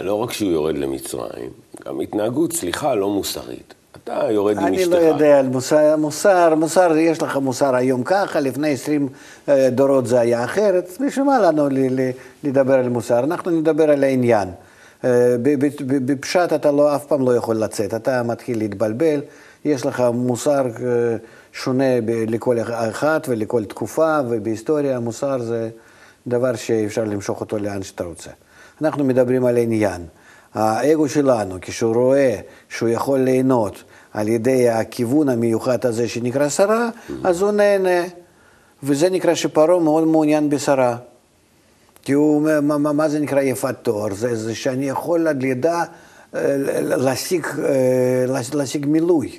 לא 0.00 0.14
רק 0.14 0.32
שהוא 0.32 0.50
יורד 0.50 0.78
למצרים, 0.78 1.50
גם 1.84 2.00
התנהגות, 2.00 2.52
סליחה, 2.52 2.94
לא 2.94 3.10
מוסרית. 3.10 3.74
אתה 4.04 4.20
יורד 4.30 4.58
עם 4.58 4.66
אני 4.66 4.76
אשתך. 4.76 4.92
לא 4.92 4.98
יודע 4.98 5.38
על 5.38 5.48
מוסר, 5.48 5.96
מוסר, 5.96 6.54
מוסר, 6.54 6.96
יש 6.96 7.22
לך 7.22 7.36
מוסר 7.36 7.74
היום 7.74 8.02
ככה, 8.04 8.40
לפני 8.40 8.72
20 8.72 9.08
אה, 9.48 9.70
דורות 9.70 10.06
זה 10.06 10.20
היה 10.20 10.44
אחרת, 10.44 10.90
בשביל 11.06 11.24
מה 11.24 11.38
לנו 11.38 11.68
לדבר 12.44 12.74
על 12.74 12.88
מוסר? 12.88 13.24
אנחנו 13.24 13.50
נדבר 13.50 13.90
על 13.90 14.04
העניין. 14.04 14.48
אה, 15.04 15.36
בפשט 15.86 16.52
אתה 16.52 16.70
לא, 16.70 16.96
אף 16.96 17.06
פעם 17.06 17.24
לא 17.24 17.36
יכול 17.36 17.56
לצאת, 17.56 17.94
אתה 17.94 18.22
מתחיל 18.22 18.58
להתבלבל, 18.58 19.20
יש 19.64 19.86
לך 19.86 20.02
מוסר 20.14 20.66
אה, 20.66 21.16
שונה 21.52 22.00
לכל 22.06 22.56
אחד 22.90 23.20
ולכל 23.28 23.64
תקופה, 23.64 24.18
ובהיסטוריה 24.28 24.96
המוסר 24.96 25.38
זה 25.38 25.68
דבר 26.26 26.54
שאפשר 26.54 27.04
למשוך 27.04 27.40
אותו 27.40 27.58
לאן 27.58 27.82
שאתה 27.82 28.04
רוצה. 28.04 28.30
אנחנו 28.82 29.04
מדברים 29.04 29.44
על 29.44 29.56
עניין. 29.56 30.06
האגו 30.54 31.08
שלנו, 31.08 31.56
כשהוא 31.60 31.94
רואה 31.94 32.36
שהוא 32.68 32.88
יכול 32.88 33.18
ליהנות 33.18 33.84
על 34.14 34.28
ידי 34.28 34.68
הכיוון 34.68 35.28
המיוחד 35.28 35.86
הזה 35.86 36.08
שנקרא 36.08 36.48
שרה, 36.48 36.88
אז 37.24 37.42
הוא 37.42 37.50
נהנה. 37.50 38.00
וזה 38.82 39.10
נקרא 39.10 39.34
שפרעה 39.34 39.78
מאוד 39.80 40.04
מעוניין 40.06 40.50
בשרה. 40.50 40.96
כי 42.02 42.12
הוא 42.12 42.36
אומר, 42.36 42.60
מה, 42.60 42.78
מה, 42.78 42.92
מה 42.92 43.08
זה 43.08 43.20
נקרא 43.20 43.40
יפת 43.40 43.74
תואר? 43.82 44.14
זה, 44.14 44.36
זה 44.36 44.54
שאני 44.54 44.88
יכול 44.88 45.28
עד 45.28 45.42
לידה 45.42 45.84
אה, 46.34 46.40
להשיג, 46.80 47.46
אה, 47.58 47.64
להש- 48.26 48.54
להשיג 48.54 48.86
מילוי. 48.86 49.38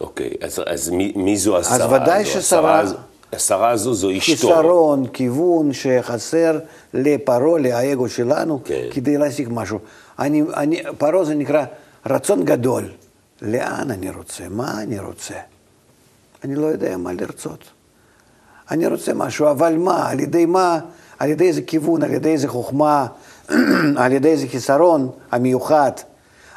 אוקיי, 0.00 0.30
אז, 0.42 0.60
אז 0.66 0.90
מי, 0.90 1.12
מי 1.16 1.36
זו 1.36 1.56
השרה 1.58 2.02
ודאי 2.02 2.20
הזו? 2.20 2.30
ששרה- 2.30 2.40
השרה 2.40 2.80
הזו- 2.80 2.96
השרה 3.32 3.70
הזו 3.70 3.94
זו 3.94 4.10
אשתו. 4.10 4.32
חיסרון, 4.48 5.06
כיוון 5.12 5.72
שחסר 5.72 6.58
לפרעה, 6.94 7.58
לאגו 7.58 8.08
שלנו, 8.08 8.60
כן. 8.64 8.84
כדי 8.90 9.16
להשיג 9.18 9.48
משהו. 9.50 9.78
אני, 10.18 10.42
אני, 10.56 10.82
פרעה 10.98 11.24
זה 11.24 11.34
נקרא 11.34 11.64
רצון 12.06 12.44
גדול. 12.44 12.84
לאן 13.42 13.90
אני 13.90 14.10
רוצה? 14.10 14.48
מה 14.48 14.82
אני 14.82 14.98
רוצה? 14.98 15.34
אני 16.44 16.54
לא 16.54 16.66
יודע 16.66 16.96
מה 16.96 17.12
לרצות. 17.12 17.64
אני 18.70 18.86
רוצה 18.86 19.14
משהו, 19.14 19.50
אבל 19.50 19.76
מה? 19.76 20.10
על 20.10 20.20
ידי 20.20 20.46
מה? 20.46 20.80
על 21.18 21.30
ידי 21.30 21.48
איזה 21.48 21.62
כיוון, 21.62 22.02
על 22.02 22.12
ידי 22.12 22.32
איזה 22.32 22.48
חוכמה, 22.48 23.06
על 24.02 24.12
ידי 24.12 24.28
איזה 24.28 24.48
חיסרון 24.48 25.10
המיוחד, 25.30 25.92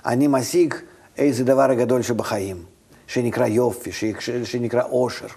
אני 0.06 0.28
משיג 0.28 0.74
איזה 1.18 1.44
דבר 1.44 1.72
הגדול 1.72 2.02
שבחיים, 2.02 2.64
שנקרא 3.08 3.48
יופי, 3.48 3.92
שנקרא 4.44 4.84
עושר. 4.90 5.28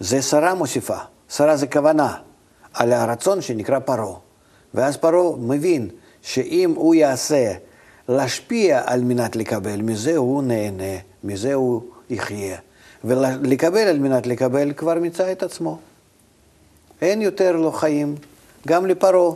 זה 0.00 0.22
שרה 0.22 0.54
מוסיפה, 0.54 0.98
שרה 1.28 1.56
זה 1.56 1.66
כוונה, 1.66 2.16
על 2.74 2.92
הרצון 2.92 3.40
שנקרא 3.40 3.78
פרעה. 3.78 4.18
ואז 4.74 4.96
פרעה 4.96 5.36
מבין 5.38 5.88
שאם 6.22 6.72
הוא 6.76 6.94
יעשה 6.94 7.52
להשפיע 8.08 8.82
על 8.86 9.04
מנת 9.04 9.36
לקבל, 9.36 9.82
מזה 9.82 10.16
הוא 10.16 10.42
נהנה, 10.42 10.98
מזה 11.24 11.54
הוא 11.54 11.82
יחיה. 12.10 12.56
ולקבל 13.04 13.88
על 13.88 13.98
מנת 13.98 14.26
לקבל 14.26 14.72
כבר 14.72 14.94
מיצה 14.94 15.32
את 15.32 15.42
עצמו. 15.42 15.78
אין 17.02 17.22
יותר 17.22 17.52
לו 17.52 17.72
חיים, 17.72 18.14
גם 18.68 18.86
לפרעה. 18.86 19.34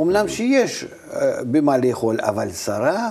אמנם 0.00 0.28
שיש 0.28 0.84
אה, 0.84 1.44
במה 1.50 1.78
לאכול, 1.78 2.18
אבל 2.20 2.52
שרה, 2.52 3.10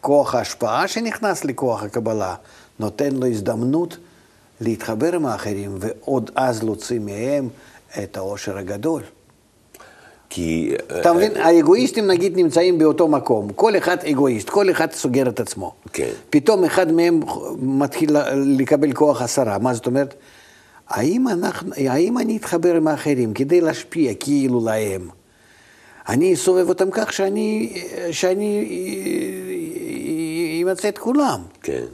כוח 0.00 0.34
ההשפעה 0.34 0.88
שנכנס 0.88 1.44
לכוח 1.44 1.82
הקבלה, 1.82 2.34
נותן 2.78 3.14
לו 3.14 3.26
הזדמנות 3.26 3.96
להתחבר 4.60 5.14
עם 5.14 5.26
האחרים, 5.26 5.76
ועוד 5.80 6.30
אז 6.34 6.62
להוציא 6.62 6.98
מהם 6.98 7.48
את 8.02 8.16
העושר 8.16 8.58
הגדול. 8.58 9.02
כי... 10.30 10.72
אתה 11.00 11.12
מבין, 11.12 11.36
האגואיסטים 11.36 12.06
נגיד 12.06 12.36
נמצאים 12.36 12.78
באותו 12.78 13.08
מקום, 13.08 13.52
כל 13.52 13.76
אחד 13.76 13.96
אגואיסט, 14.04 14.48
כל 14.48 14.70
אחד 14.70 14.92
סוגר 14.92 15.28
את 15.28 15.40
עצמו. 15.40 15.72
כן. 15.92 16.10
פתאום 16.30 16.64
אחד 16.64 16.92
מהם 16.92 17.20
מתחיל 17.58 18.16
לקבל 18.58 18.92
כוח 18.92 19.22
עשרה, 19.22 19.58
מה 19.58 19.74
זאת 19.74 19.86
אומרת? 19.86 20.14
האם, 20.88 21.28
אנחנו, 21.28 21.72
האם 21.88 22.18
אני 22.18 22.36
אתחבר 22.36 22.74
עם 22.74 22.88
האחרים 22.88 23.34
כדי 23.34 23.60
להשפיע 23.60 24.12
כאילו 24.20 24.64
להם? 24.64 25.08
אני 26.08 26.34
אסובב 26.34 26.68
אותם 26.68 26.88
כך 26.90 27.12
שאני, 27.12 27.72
שאני 28.10 28.64
אמצא 30.62 30.88
את 30.88 30.98
כולם. 30.98 31.40
כן. 31.62 31.84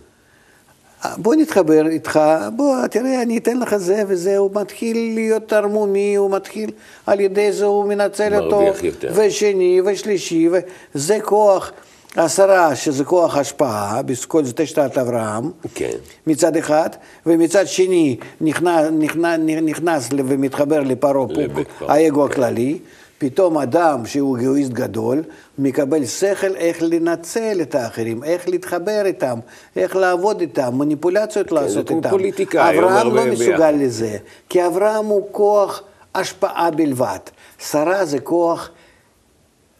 בוא 1.16 1.34
נתחבר 1.34 1.86
איתך, 1.86 2.20
בוא, 2.56 2.86
תראה, 2.86 3.22
אני 3.22 3.38
אתן 3.38 3.58
לך 3.58 3.76
זה 3.76 4.02
וזה, 4.06 4.36
הוא 4.36 4.50
מתחיל 4.54 5.12
להיות 5.14 5.52
ערמומי, 5.52 6.14
הוא 6.14 6.30
מתחיל, 6.30 6.70
על 7.06 7.20
ידי 7.20 7.52
זה 7.52 7.64
הוא 7.64 7.84
מנצל 7.84 8.34
אותו. 8.34 8.62
יותר. 8.82 9.12
ושני 9.14 9.80
ושלישי, 9.84 10.48
וזה 10.94 11.18
כוח 11.22 11.72
עשרה, 12.16 12.76
שזה 12.76 13.04
כוח 13.04 13.36
השפעה, 13.36 14.02
בכל 14.02 14.44
זאת 14.44 14.60
תשתת 14.60 14.98
אברהם, 14.98 15.50
כן. 15.74 15.90
מצד 16.26 16.56
אחד, 16.56 16.88
ומצד 17.26 17.66
שני 17.66 18.16
נכנס, 18.40 18.86
נכנס, 18.98 19.38
נכנס 19.62 20.08
ומתחבר 20.12 20.80
לפרעה, 20.80 21.26
האגו 21.80 22.24
כן. 22.24 22.32
הכללי, 22.32 22.78
פתאום 23.24 23.58
אדם 23.58 24.06
שהוא 24.06 24.38
אגואיסט 24.38 24.72
גדול, 24.72 25.22
מקבל 25.58 26.06
שכל 26.06 26.56
איך 26.56 26.82
לנצל 26.82 27.58
את 27.62 27.74
האחרים, 27.74 28.24
איך 28.24 28.48
להתחבר 28.48 29.02
איתם, 29.04 29.38
איך 29.76 29.96
לעבוד 29.96 30.40
איתם, 30.40 30.74
מניפולציות 30.74 31.52
לעשות 31.52 31.72
זה 31.72 31.82
כמו 31.84 31.96
איתם. 31.96 32.10
פוליטיקאי, 32.10 32.78
אברהם 32.78 33.14
לא 33.14 33.24
מסוגל. 33.26 33.70
לזה, 33.70 34.16
כי 34.48 34.66
אברהם 34.66 35.04
הוא 35.04 35.28
כוח 35.30 35.82
השפעה 36.14 36.70
בלבד. 36.70 37.18
שרה 37.58 38.04
זה 38.04 38.20
כוח 38.20 38.70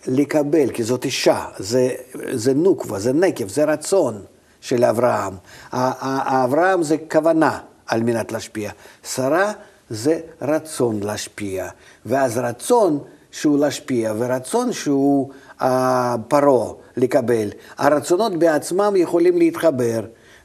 לקבל, 0.06 0.70
כי 0.70 0.82
זאת 0.82 1.04
אישה, 1.04 1.44
זה, 1.58 1.90
זה 2.32 2.54
נוקבה, 2.54 2.98
זה 2.98 3.12
נקב, 3.12 3.48
זה 3.48 3.64
רצון 3.64 4.22
של 4.60 4.84
אברהם. 4.84 5.34
אברהם 5.72 6.82
זה 6.82 6.96
כוונה 7.10 7.58
על 7.86 8.02
מנת 8.02 8.32
להשפיע. 8.32 8.70
שרה 9.14 9.52
זה 9.90 10.20
רצון 10.42 11.02
להשפיע. 11.02 11.68
ואז 12.06 12.38
רצון 12.38 12.98
שהוא 13.34 13.58
להשפיע 13.58 14.12
ורצון 14.18 14.72
שהוא 14.72 15.30
אה, 15.62 16.14
פרעה 16.28 16.72
לקבל. 16.96 17.48
הרצונות 17.78 18.36
בעצמם 18.36 18.92
יכולים 18.96 19.38
להתחבר. 19.38 20.00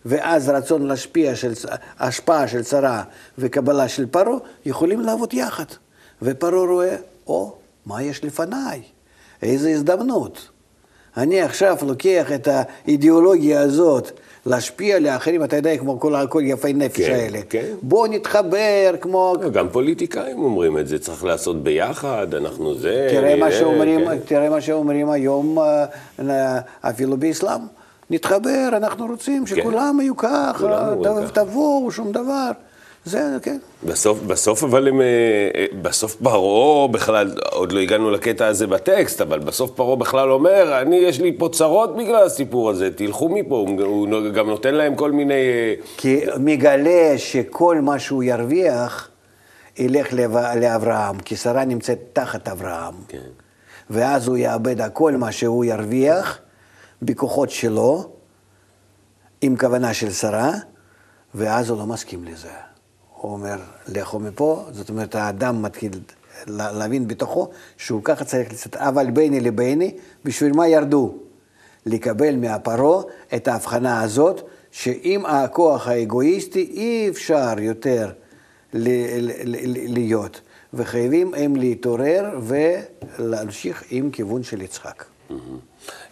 ואז 0.05 0.49
רצון 0.49 0.85
להשפיע 0.85 1.35
של, 1.35 1.53
השפעה 1.99 2.47
של 2.47 2.63
שרה 2.63 3.03
וקבלה 3.37 3.87
של 3.87 4.05
פרעה 4.05 4.37
יכולים 4.65 4.99
לעבוד 4.99 5.33
יחד. 5.33 5.65
ופרעה 6.21 6.65
רואה, 6.65 6.95
או, 7.27 7.55
מה 7.85 8.03
יש 8.03 8.23
לפניי? 8.23 8.81
איזו 9.41 9.69
הזדמנות. 9.69 10.49
אני 11.17 11.41
עכשיו 11.41 11.77
לוקח 11.81 12.31
את 12.31 12.47
האידיאולוגיה 12.51 13.61
הזאת 13.61 14.19
להשפיע 14.45 14.99
לאחרים, 14.99 15.43
אתה 15.43 15.55
יודע, 15.55 15.77
כמו 15.77 15.99
כל, 15.99 16.13
כל 16.29 16.41
יפי 16.45 16.73
נפש 16.73 17.01
כן, 17.01 17.13
האלה. 17.13 17.39
כן. 17.49 17.65
בוא 17.81 18.07
נתחבר 18.07 18.91
כמו... 19.01 19.35
גם 19.53 19.69
פוליטיקאים 19.69 20.39
אומרים 20.39 20.77
את 20.77 20.87
זה, 20.87 20.99
צריך 20.99 21.23
לעשות 21.23 21.63
ביחד, 21.63 22.27
אנחנו 22.35 22.75
זה... 22.75 23.07
תראה 23.11 23.35
מה, 23.35 23.51
זה, 23.51 23.57
שאומרים, 23.59 24.05
כן. 24.07 24.17
תראה 24.25 24.49
מה 24.49 24.61
שאומרים 24.61 25.09
היום 25.09 25.59
אה, 25.59 25.85
אה, 26.29 26.59
אפילו 26.81 27.17
באסלאם. 27.17 27.61
נתחבר, 28.09 28.69
אנחנו 28.73 29.05
רוצים 29.05 29.47
שכולם 29.47 29.99
יהיו 30.01 30.17
ככה, 30.17 30.51
כולם 30.59 30.87
אומרים 30.93 31.27
ת- 31.27 31.31
ככה. 31.31 31.45
תבואו, 31.45 31.91
שום 31.91 32.11
דבר. 32.11 32.51
זה, 33.05 33.37
כן. 33.41 33.57
בסוף, 33.83 34.19
בסוף 34.19 34.63
אבל 34.63 34.87
הם, 34.87 35.01
אה, 35.01 35.05
אה, 35.55 35.65
בסוף 35.81 36.15
פרעה 36.15 36.87
בכלל, 36.87 37.31
עוד 37.51 37.71
לא 37.71 37.79
הגענו 37.79 38.11
לקטע 38.11 38.47
הזה 38.47 38.67
בטקסט, 38.67 39.21
אבל 39.21 39.39
בסוף 39.39 39.71
פרעה 39.71 39.95
בכלל 39.95 40.31
אומר, 40.31 40.81
אני, 40.81 40.95
יש 40.95 41.21
לי 41.21 41.35
פה 41.37 41.49
צרות 41.53 41.97
בגלל 41.97 42.23
הסיפור 42.25 42.69
הזה, 42.69 42.91
תלכו 42.95 43.29
מפה, 43.29 43.55
הוא, 43.55 43.83
הוא 43.83 44.29
גם 44.33 44.49
נותן 44.49 44.75
להם 44.75 44.95
כל 44.95 45.11
מיני... 45.11 45.33
אה, 45.33 45.73
כי 45.97 46.19
מגלה 46.39 47.17
שכל 47.17 47.81
מה 47.81 47.99
שהוא 47.99 48.23
ירוויח, 48.23 49.09
ילך 49.77 50.13
לאברהם, 50.61 51.19
כי 51.19 51.35
שרה 51.35 51.65
נמצאת 51.65 51.99
תחת 52.13 52.47
אברהם. 52.47 52.93
כן. 53.07 53.17
ואז 53.89 54.27
הוא 54.27 54.37
יאבד 54.37 54.81
הכל 54.81 55.15
מה 55.15 55.31
שהוא 55.31 55.65
ירוויח 55.65 56.39
בכוחות 57.01 57.49
שלו, 57.49 58.09
עם 59.41 59.57
כוונה 59.57 59.93
של 59.93 60.11
שרה, 60.11 60.51
ואז 61.35 61.69
הוא 61.69 61.77
לא 61.77 61.85
מסכים 61.85 62.23
לזה. 62.23 62.68
הוא 63.21 63.31
אומר, 63.33 63.55
לכו 63.87 64.19
מפה, 64.19 64.65
זאת 64.71 64.89
אומרת, 64.89 65.15
האדם 65.15 65.61
מתחיל 65.61 65.91
לה- 66.47 66.71
להבין 66.71 67.07
בתוכו 67.07 67.49
שהוא 67.77 68.01
ככה 68.03 68.25
צריך 68.25 68.51
לצאת, 68.51 68.75
אבל 68.75 69.11
ביני 69.11 69.39
לביני, 69.39 69.95
בשביל 70.25 70.53
מה 70.53 70.67
ירדו? 70.67 71.13
לקבל 71.85 72.35
מהפרעה 72.35 73.03
את 73.35 73.47
ההבחנה 73.47 74.01
הזאת, 74.01 74.41
שאם 74.71 75.25
הכוח 75.25 75.87
האגואיסטי 75.87 76.69
אי 76.73 77.09
אפשר 77.09 77.53
יותר 77.59 78.11
ל- 78.73 78.87
ל- 79.21 79.31
ל- 79.43 79.93
להיות, 79.93 80.41
וחייבים 80.73 81.33
הם 81.33 81.55
להתעורר 81.55 82.39
ולהמשיך 82.43 83.83
עם 83.89 84.11
כיוון 84.11 84.43
של 84.43 84.61
יצחק. 84.61 85.03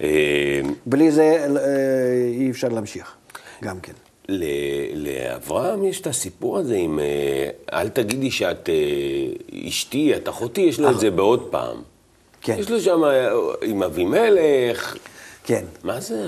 אה, 0.02 0.62
בלי 0.86 1.12
זה 1.12 1.24
אה, 1.24 1.68
אי 2.40 2.52
אפשר 2.52 2.68
להמשיך, 2.70 3.16
גם 3.64 3.80
כן. 3.80 3.94
לאברהם 4.96 5.84
יש 5.84 6.02
את 6.02 6.08
הסיפור 6.08 6.58
הזה 6.58 6.76
עם, 6.76 7.00
אה, 7.00 7.50
אל 7.74 7.90
תגידי 7.90 8.32
שאת 8.32 8.70
אה, 8.70 8.76
אשתי, 9.68 10.16
את 10.16 10.30
אחותי, 10.30 10.62
יש 10.62 10.80
לו 10.80 10.92
את 10.92 11.00
זה 11.00 11.12
בעוד 11.12 11.48
פעם. 11.52 11.78
כן. 12.42 12.56
יש 12.60 12.70
לו 12.70 12.82
שם 12.82 13.04
אה, 13.04 13.30
עם 13.62 13.84
אבימלך. 13.84 14.98
כן. 15.44 15.66
מה 15.84 16.00
זה, 16.00 16.28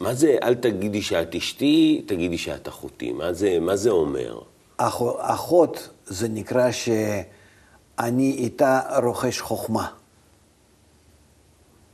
מה 0.00 0.14
זה, 0.14 0.36
אל 0.42 0.54
תגידי 0.54 1.02
שאת 1.02 1.34
אשתי, 1.34 2.02
תגידי 2.06 2.38
שאת 2.38 2.68
אחותי? 2.68 3.12
מה 3.12 3.32
זה, 3.32 3.58
מה 3.60 3.76
זה 3.76 3.90
אומר? 3.90 4.38
אח- 4.76 5.02
אחות 5.18 5.88
זה 6.06 6.28
נקרא 6.28 6.70
שאני 6.72 8.32
איתה 8.38 8.80
רוכש 9.02 9.40
חוכמה. 9.40 9.86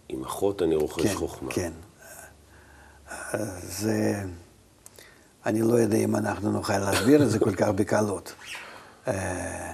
עם 0.09 0.25
אחות 0.25 0.63
אני 0.63 0.75
רוכש 0.77 1.03
כן, 1.03 1.15
חוכמה. 1.15 1.51
כן. 1.53 1.73
זה... 3.63 4.15
אני 5.49 5.63
לא 5.63 5.75
יודע 5.75 5.97
אם 5.97 6.17
אנחנו 6.17 6.53
נוכל 6.53 6.79
להסביר 6.79 7.23
את 7.23 7.31
זה 7.31 7.39
כל 7.39 7.55
כך 7.55 7.69
בקלות. 7.69 8.33
אה, 9.09 9.73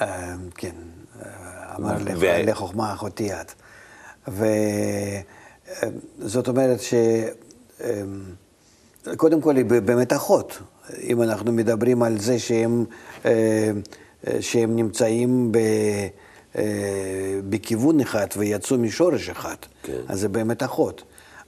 אה, 0.00 0.34
כן, 0.54 0.74
אה, 1.22 1.76
אמר 1.76 1.94
לחוכמה 2.46 2.92
אחותי 2.92 3.30
את. 3.32 3.52
וזאת 6.18 6.48
אומרת 6.48 6.80
ש... 6.80 6.94
קודם 9.16 9.40
כל 9.40 9.56
היא 9.56 9.64
באמת 9.64 10.12
אחות. 10.12 10.58
אם 11.02 11.22
אנחנו 11.22 11.52
מדברים 11.52 12.02
על 12.02 12.18
זה 12.18 12.38
שהם, 12.38 12.84
שהם 14.40 14.76
נמצאים 14.76 15.52
ב... 15.52 15.58
בכיוון 17.48 18.00
אחד 18.00 18.26
ויצאו 18.36 18.78
משורש 18.78 19.28
אחד, 19.28 19.56
כן. 19.82 20.00
אז 20.08 20.20
זה 20.20 20.28
באמת 20.28 20.62
אחות. 20.62 21.02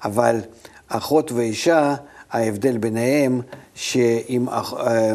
אבל 0.05 0.41
אחות 0.89 1.33
ואישה, 1.33 1.95
ההבדל 2.31 2.79
ביניהם, 2.79 3.41
שאם... 3.75 4.49
אה, 4.49 5.13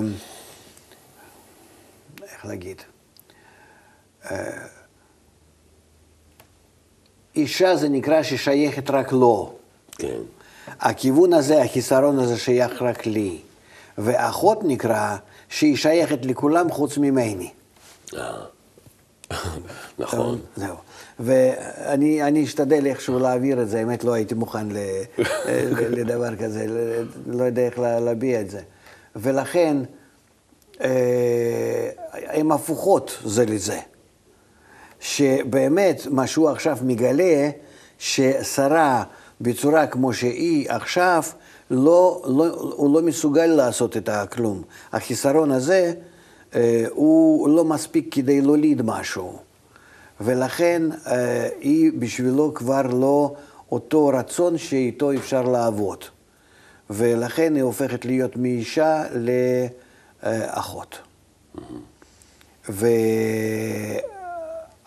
איך 2.23 2.45
להגיד? 2.45 2.81
אה, 4.31 4.67
אישה 7.35 7.75
זה 7.75 7.89
נקרא 7.89 8.23
ששייכת 8.23 8.89
רק 8.89 9.11
לו. 9.11 9.53
כן. 9.97 10.19
הכיוון 10.79 11.33
הזה, 11.33 11.61
החיסרון 11.61 12.19
הזה 12.19 12.37
שייך 12.37 12.81
רק 12.81 13.05
לי. 13.05 13.41
ואחות 13.97 14.59
נקרא 14.63 15.17
שהיא 15.49 15.77
שייכת 15.77 16.25
לכולם 16.25 16.71
חוץ 16.71 16.97
ממני. 16.97 17.49
אה. 18.13 18.41
נכון. 19.99 20.41
זהו. 20.55 20.75
ואני 21.23 22.23
אני 22.23 22.43
אשתדל 22.43 22.85
איכשהו 22.87 23.19
להעביר 23.19 23.61
את 23.61 23.69
זה, 23.69 23.79
האמת 23.79 24.03
לא 24.03 24.13
הייתי 24.13 24.35
מוכן 24.35 24.67
לדבר 25.97 26.35
כזה, 26.35 26.65
לא 27.27 27.43
יודע 27.43 27.61
איך 27.65 27.79
לה- 27.79 27.99
להביע 27.99 28.41
את 28.41 28.49
זה. 28.49 28.59
ולכן, 29.15 29.77
אה, 30.81 31.89
הן 32.13 32.51
הפוכות 32.51 33.17
זה 33.25 33.45
לזה. 33.45 33.79
שבאמת, 34.99 36.01
מה 36.09 36.27
שהוא 36.27 36.49
עכשיו 36.49 36.77
מגלה, 36.83 37.49
ששרה 37.99 39.03
בצורה 39.41 39.87
כמו 39.87 40.13
שהיא 40.13 40.69
עכשיו, 40.69 41.23
לא, 41.71 42.23
לא, 42.27 42.47
הוא 42.75 42.95
לא 42.95 43.01
מסוגל 43.01 43.45
לעשות 43.45 43.97
את 43.97 44.09
הכלום. 44.09 44.61
החיסרון 44.91 45.51
הזה, 45.51 45.93
אה, 46.55 46.85
הוא 46.89 47.49
לא 47.49 47.65
מספיק 47.65 48.07
כדי 48.11 48.41
להוליד 48.41 48.81
משהו. 48.81 49.37
ולכן 50.23 50.81
אה, 51.07 51.49
היא 51.59 51.91
בשבילו 51.99 52.53
כבר 52.53 52.81
לא 52.81 53.35
אותו 53.71 54.07
רצון 54.07 54.57
שאיתו 54.57 55.13
אפשר 55.13 55.41
לעבוד. 55.41 56.05
ולכן 56.89 57.55
היא 57.55 57.63
הופכת 57.63 58.05
להיות 58.05 58.35
מאישה 58.35 59.03
לאחות. 60.23 60.99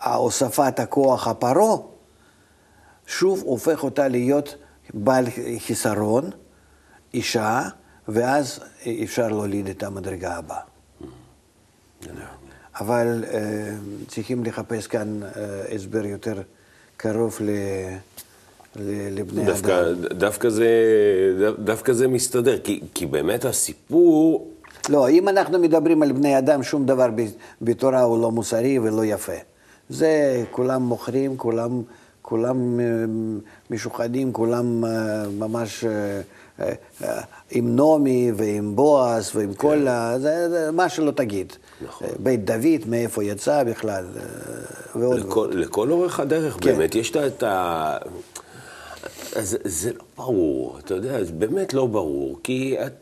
והוספת 0.03 0.79
הכוח 0.79 1.27
הפרעה, 1.27 1.77
שוב 3.07 3.41
הופך 3.45 3.83
אותה 3.83 4.07
להיות 4.07 4.55
בעל 4.93 5.25
חיסרון, 5.59 6.29
אישה, 7.13 7.61
ואז 8.07 8.59
אפשר 9.03 9.27
להוליד 9.27 9.69
את 9.69 9.83
המדרגה 9.83 10.35
הבאה. 10.35 10.61
אבל 12.79 13.23
אה, 13.33 13.39
צריכים 14.07 14.43
לחפש 14.43 14.87
כאן 14.87 15.23
אה, 15.23 15.29
הסבר 15.75 16.05
יותר 16.05 16.41
קרוב 16.97 17.37
ל, 17.41 17.49
לבני 19.11 19.45
דווקא, 19.45 19.81
אדם. 19.81 20.01
דווקא, 20.17 20.49
זה, 20.49 20.67
דווקא 21.59 21.93
זה 21.93 22.07
מסתדר, 22.07 22.59
כי, 22.59 22.81
כי 22.93 23.05
באמת 23.05 23.45
הסיפור, 23.45 24.47
לא, 24.89 25.09
אם 25.09 25.29
אנחנו 25.29 25.59
מדברים 25.59 26.03
על 26.03 26.11
בני 26.11 26.37
אדם, 26.37 26.63
שום 26.63 26.85
דבר 26.85 27.07
ב- 27.15 27.25
בתורה 27.61 28.01
הוא 28.01 28.21
לא 28.21 28.31
מוסרי 28.31 28.79
ולא 28.79 29.05
יפה. 29.05 29.33
זה 29.89 30.43
כולם 30.51 30.81
מוכרים, 30.81 31.37
כולם, 31.37 31.81
כולם 32.21 32.79
אה, 32.79 32.85
משוחדים, 33.69 34.33
כולם 34.33 34.83
ממש 35.39 35.85
עם 37.51 37.75
נעמי 37.75 38.31
ועם 38.35 38.75
בועז 38.75 39.31
ועם 39.35 39.53
כל 39.53 39.87
ה... 39.87 40.19
זה, 40.19 40.49
זה 40.49 40.71
מה 40.71 40.89
שלא 40.89 41.11
תגיד. 41.11 41.53
נכון. 41.81 42.07
אה, 42.07 42.13
בית 42.19 42.45
דוד, 42.45 42.87
מאיפה 42.87 43.23
יצא 43.23 43.63
בכלל, 43.63 44.05
אה, 44.17 44.21
ועוד 45.01 45.19
לכל, 45.19 45.39
ועוד. 45.39 45.53
לכל 45.53 45.91
אורך 45.91 46.19
הדרך, 46.19 46.57
כן. 46.61 46.71
באמת, 46.71 46.95
יש 46.95 47.11
את 47.15 47.43
ה- 47.43 47.47
ה... 47.47 47.97
זה, 49.41 49.91
לא 49.93 49.99
ברור, 50.17 50.77
אתה 50.85 50.93
יודע, 50.93 51.23
זה 51.23 51.31
באמת 51.31 51.73
לא 51.73 51.85
ברור, 51.85 52.39
כי 52.43 52.75
את, 52.85 52.93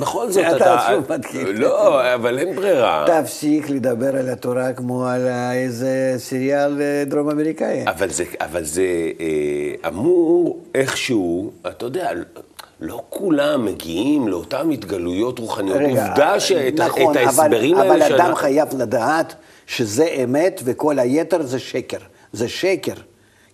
בכל 0.00 0.30
זאת 0.30 0.44
אתה 0.56 0.56
אתה... 0.56 0.86
שוב 0.90 1.12
מתחיל. 1.12 1.48
לא, 1.60 2.14
אבל 2.14 2.38
אין 2.38 2.56
ברירה. 2.56 3.04
תפסיק 3.22 3.70
לדבר 3.70 4.16
על 4.16 4.28
התורה 4.28 4.72
כמו 4.72 5.06
על 5.06 5.26
איזה 5.52 6.14
סריאל 6.16 6.80
אה, 6.82 7.04
דרום 7.06 7.30
אמריקאי. 7.30 7.84
אבל 7.86 8.10
זה, 8.10 8.24
אבל 8.40 8.64
זה 8.64 8.82
אה, 9.20 9.88
אמור 9.88 10.60
איכשהו, 10.74 11.50
אתה 11.66 11.84
יודע, 11.84 12.10
לא 12.82 13.02
כולם 13.08 13.64
מגיעים 13.64 14.28
לאותן 14.28 14.70
התגלויות 14.70 15.38
רוחניות. 15.38 15.80
עובדה 15.80 16.40
שאת 16.40 16.74
נכון, 16.80 17.16
ההסברים 17.16 17.76
אבל, 17.76 17.82
האלה 17.90 17.94
אבל 18.06 18.12
אדם 18.12 18.18
שאנחנו- 18.18 18.36
חייב 18.36 18.68
לדעת 18.78 19.34
שזה 19.66 20.04
אמת 20.24 20.60
וכל 20.64 20.98
היתר 20.98 21.42
זה 21.42 21.58
שקר. 21.58 21.96
זה 22.32 22.48
שקר. 22.48 22.92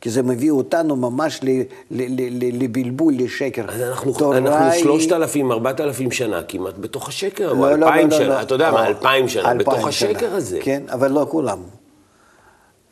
כי 0.01 0.11
זה 0.11 0.23
מביא 0.23 0.51
אותנו 0.51 0.97
ממש 0.97 1.41
ל, 1.43 1.49
ל, 1.49 1.63
ל, 1.91 2.21
ל, 2.31 2.63
לבלבול, 2.65 3.15
לשקר. 3.17 3.65
אז 3.69 3.81
אנחנו, 3.81 4.33
אנחנו 4.33 4.71
היא- 4.71 4.83
שלושת 4.83 5.13
אלפים, 5.13 5.53
ארבעת 5.53 5.81
אלפים 5.81 6.11
שנה 6.11 6.43
כמעט 6.43 6.75
בתוך 6.81 7.09
השקר, 7.09 7.51
או 7.51 7.55
לא, 7.55 7.77
לא, 7.79 7.87
אלפיים 7.87 8.09
לא, 8.11 8.19
לא, 8.19 8.25
שנה, 8.25 8.35
לא. 8.37 8.43
אתה 8.43 8.55
יודע 8.55 8.71
מה, 8.71 8.81
או, 8.83 8.87
אלפיים 8.87 9.29
שנה, 9.29 9.55
בתוך. 9.55 9.87
השקר 9.87 10.35
הזה. 10.35 10.59
כן, 10.63 10.83
אבל 10.93 11.11
לא 11.11 11.27
כולם. 11.31 11.59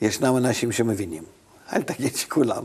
ישנם 0.02 0.36
אנשים 0.36 0.72
שמבינים. 0.72 1.22
אל 1.72 1.82
תגיד 1.82 2.16
שכולם. 2.16 2.62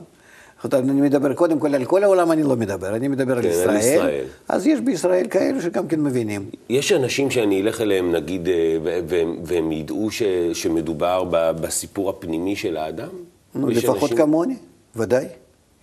זאת 0.63 0.73
אומרת, 0.73 0.89
אני 0.89 1.01
מדבר 1.01 1.33
קודם 1.33 1.59
כל 1.59 1.75
על 1.75 1.85
כל 1.85 2.03
העולם, 2.03 2.31
אני 2.31 2.43
לא 2.43 2.55
מדבר, 2.55 2.95
אני 2.95 3.07
מדבר 3.07 3.37
על 3.37 3.41
כן, 3.41 3.47
על 3.47 3.53
ישראל. 3.53 3.77
ישראל. 3.77 4.25
אז 4.49 4.67
יש 4.67 4.79
בישראל 4.79 5.27
כאלו 5.29 5.61
שגם 5.61 5.87
כן 5.87 5.99
מבינים. 6.01 6.49
יש 6.69 6.91
אנשים 6.91 7.31
שאני 7.31 7.61
אלך 7.61 7.81
אליהם, 7.81 8.11
נגיד, 8.11 8.47
אה, 8.49 8.77
והם, 9.07 9.39
והם 9.43 9.71
ידעו 9.71 10.11
ש, 10.11 10.23
שמדובר 10.53 11.23
בסיפור 11.61 12.09
הפנימי 12.09 12.55
של 12.55 12.77
האדם? 12.77 13.09
נו, 13.55 13.67
לפחות 13.67 14.01
אנשים- 14.11 14.17
כמוני, 14.17 14.55
ודאי. 14.95 15.25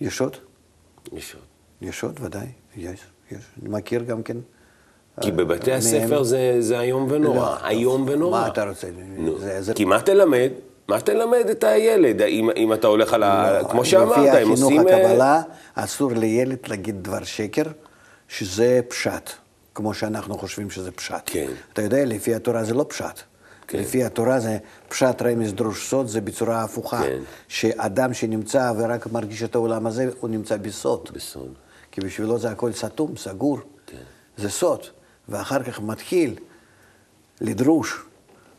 יש 0.01 0.21
עוד. 0.21 0.35
יש 1.13 1.33
עוד. 1.35 1.43
יש 1.89 2.03
עוד, 2.03 2.19
ודאי, 2.21 2.45
יש, 2.77 2.99
יש. 3.31 3.37
אני 3.61 3.69
מכיר 3.69 4.03
גם 4.03 4.23
כן 4.23 4.37
כי 5.21 5.31
בבתי 5.31 5.71
הספר 5.73 6.23
זה, 6.23 6.55
זה 6.59 6.79
איום 6.79 7.07
ונורא, 7.11 7.35
לא. 7.37 7.67
איום 7.67 8.05
ונורא. 8.07 8.41
מה 8.41 8.47
אתה 8.47 8.69
רוצה? 8.69 8.87
נו, 9.17 9.37
זה- 9.39 9.61
זה- 9.61 9.73
כי 9.73 9.85
מה 9.85 10.01
תלמד? 10.01 10.49
מה 10.89 11.01
תלמד 11.01 11.49
את 11.51 11.63
הילד, 11.63 12.21
אם, 12.21 12.49
אם 12.57 12.73
אתה 12.73 12.87
הולך 12.87 13.13
על 13.13 13.23
ה... 13.23 13.59
כמו 13.69 13.85
שאמרת, 13.85 14.17
לא, 14.17 14.23
לפי 14.23 14.29
הם 14.29 14.51
החינוך 14.51 14.71
עושים... 14.71 14.87
אה, 14.87 15.05
הקבלה, 15.05 15.41
אסור 15.75 16.11
לילד 16.11 16.57
להגיד 16.67 17.03
דבר 17.03 17.23
שקר, 17.23 17.63
שזה 18.27 18.79
פשט, 18.87 19.29
כמו 19.75 19.93
שאנחנו 19.93 20.37
חושבים 20.37 20.69
שזה 20.69 20.91
פשט. 20.91 21.21
כן. 21.25 21.51
אתה 21.73 21.81
יודע, 21.81 22.05
לפי 22.05 22.35
התורה 22.35 22.63
זה 22.63 22.73
לא 22.73 22.85
פשט. 22.89 23.19
כן. 23.67 23.79
לפי 23.79 24.03
התורה 24.03 24.39
זה 24.39 24.57
פשט 24.87 25.21
רמז 25.21 25.53
דרוש 25.53 25.89
סוד, 25.89 26.07
זה 26.07 26.21
בצורה 26.21 26.63
הפוכה. 26.63 27.01
כן. 27.01 27.19
שאדם 27.47 28.13
שנמצא 28.13 28.71
ורק 28.77 29.07
מרגיש 29.07 29.43
את 29.43 29.55
העולם 29.55 29.87
הזה, 29.87 30.09
הוא 30.19 30.29
נמצא 30.29 30.57
בסוד. 30.57 31.09
בסוד. 31.13 31.53
כי 31.91 32.01
בשבילו 32.01 32.39
זה 32.39 32.51
הכל 32.51 32.71
סתום, 32.71 33.17
סגור. 33.17 33.59
כן. 33.85 33.97
זה 34.37 34.49
סוד. 34.49 34.79
ואחר 35.29 35.63
כך 35.63 35.79
מתחיל 35.81 36.35
לדרוש, 37.41 37.99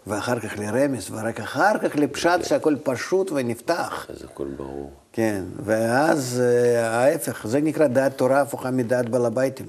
ואחר 0.07 0.41
כך 0.41 0.59
לרמז, 0.59 1.11
ורק 1.11 1.41
אחר 1.41 1.79
כך 1.83 1.97
לפשט 1.97 2.45
שהכל 2.45 2.75
פשוט 2.83 3.31
ונפתח. 3.35 4.07
אז 4.11 4.25
הכל 4.25 4.47
ברור. 4.57 4.91
כן, 5.13 5.43
ואז 5.65 6.43
אה, 6.45 6.89
ההפך, 6.91 7.47
זה 7.47 7.61
נקרא 7.61 7.87
דעת 7.87 8.19
תורה 8.19 8.41
הפוכה 8.41 8.71
מדעת 8.71 9.09
בעל 9.09 9.25
הביתים. 9.27 9.67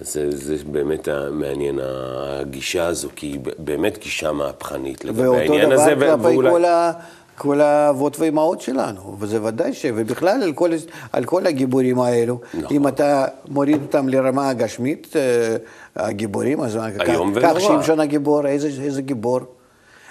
זה, 0.00 0.30
זה 0.36 0.56
באמת 0.72 1.08
מעניין 1.32 1.78
הגישה 1.82 2.86
הזו, 2.86 3.08
כי 3.16 3.26
היא 3.26 3.40
באמת 3.58 3.98
גישה 3.98 4.32
מהפכנית 4.32 5.04
לגבי 5.04 5.22
ואותו 5.22 5.40
העניין 5.40 5.70
דבר 5.70 5.80
הזה. 5.82 5.94
ו- 5.96 6.00
כלפי 6.00 6.22
ואולי- 6.34 6.50
כל, 6.50 6.64
ה, 6.64 6.92
כל 7.38 7.60
האבות 7.60 8.18
והאימהות 8.18 8.60
שלנו, 8.60 9.16
וזה 9.18 9.42
ודאי 9.42 9.72
ש... 9.72 9.86
ובכלל 9.94 10.42
על 10.42 10.52
כל, 10.52 10.70
על 11.12 11.24
כל 11.24 11.46
הגיבורים 11.46 12.00
האלו, 12.00 12.40
נכון. 12.54 12.76
אם 12.76 12.88
אתה 12.88 13.24
מוריד 13.48 13.82
אותם 13.82 14.08
לרמה 14.08 14.48
הגשמית, 14.48 15.16
אה, 15.16 15.56
הגיבורים, 15.96 16.60
אז 16.60 16.78
כך 16.98 17.08
ונורא. 17.08 17.60
שמשון 17.60 18.00
הגיבור, 18.00 18.46
איזה, 18.46 18.68
איזה 18.82 19.02
גיבור? 19.02 19.40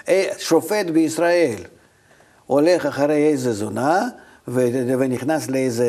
אה, 0.08 0.28
שופט 0.38 0.86
בישראל 0.86 1.56
הולך 2.46 2.86
אחרי 2.86 3.28
איזה 3.28 3.52
זונה, 3.52 4.08
ו, 4.48 4.68
ונכנס 4.98 5.50
לאיזה 5.50 5.86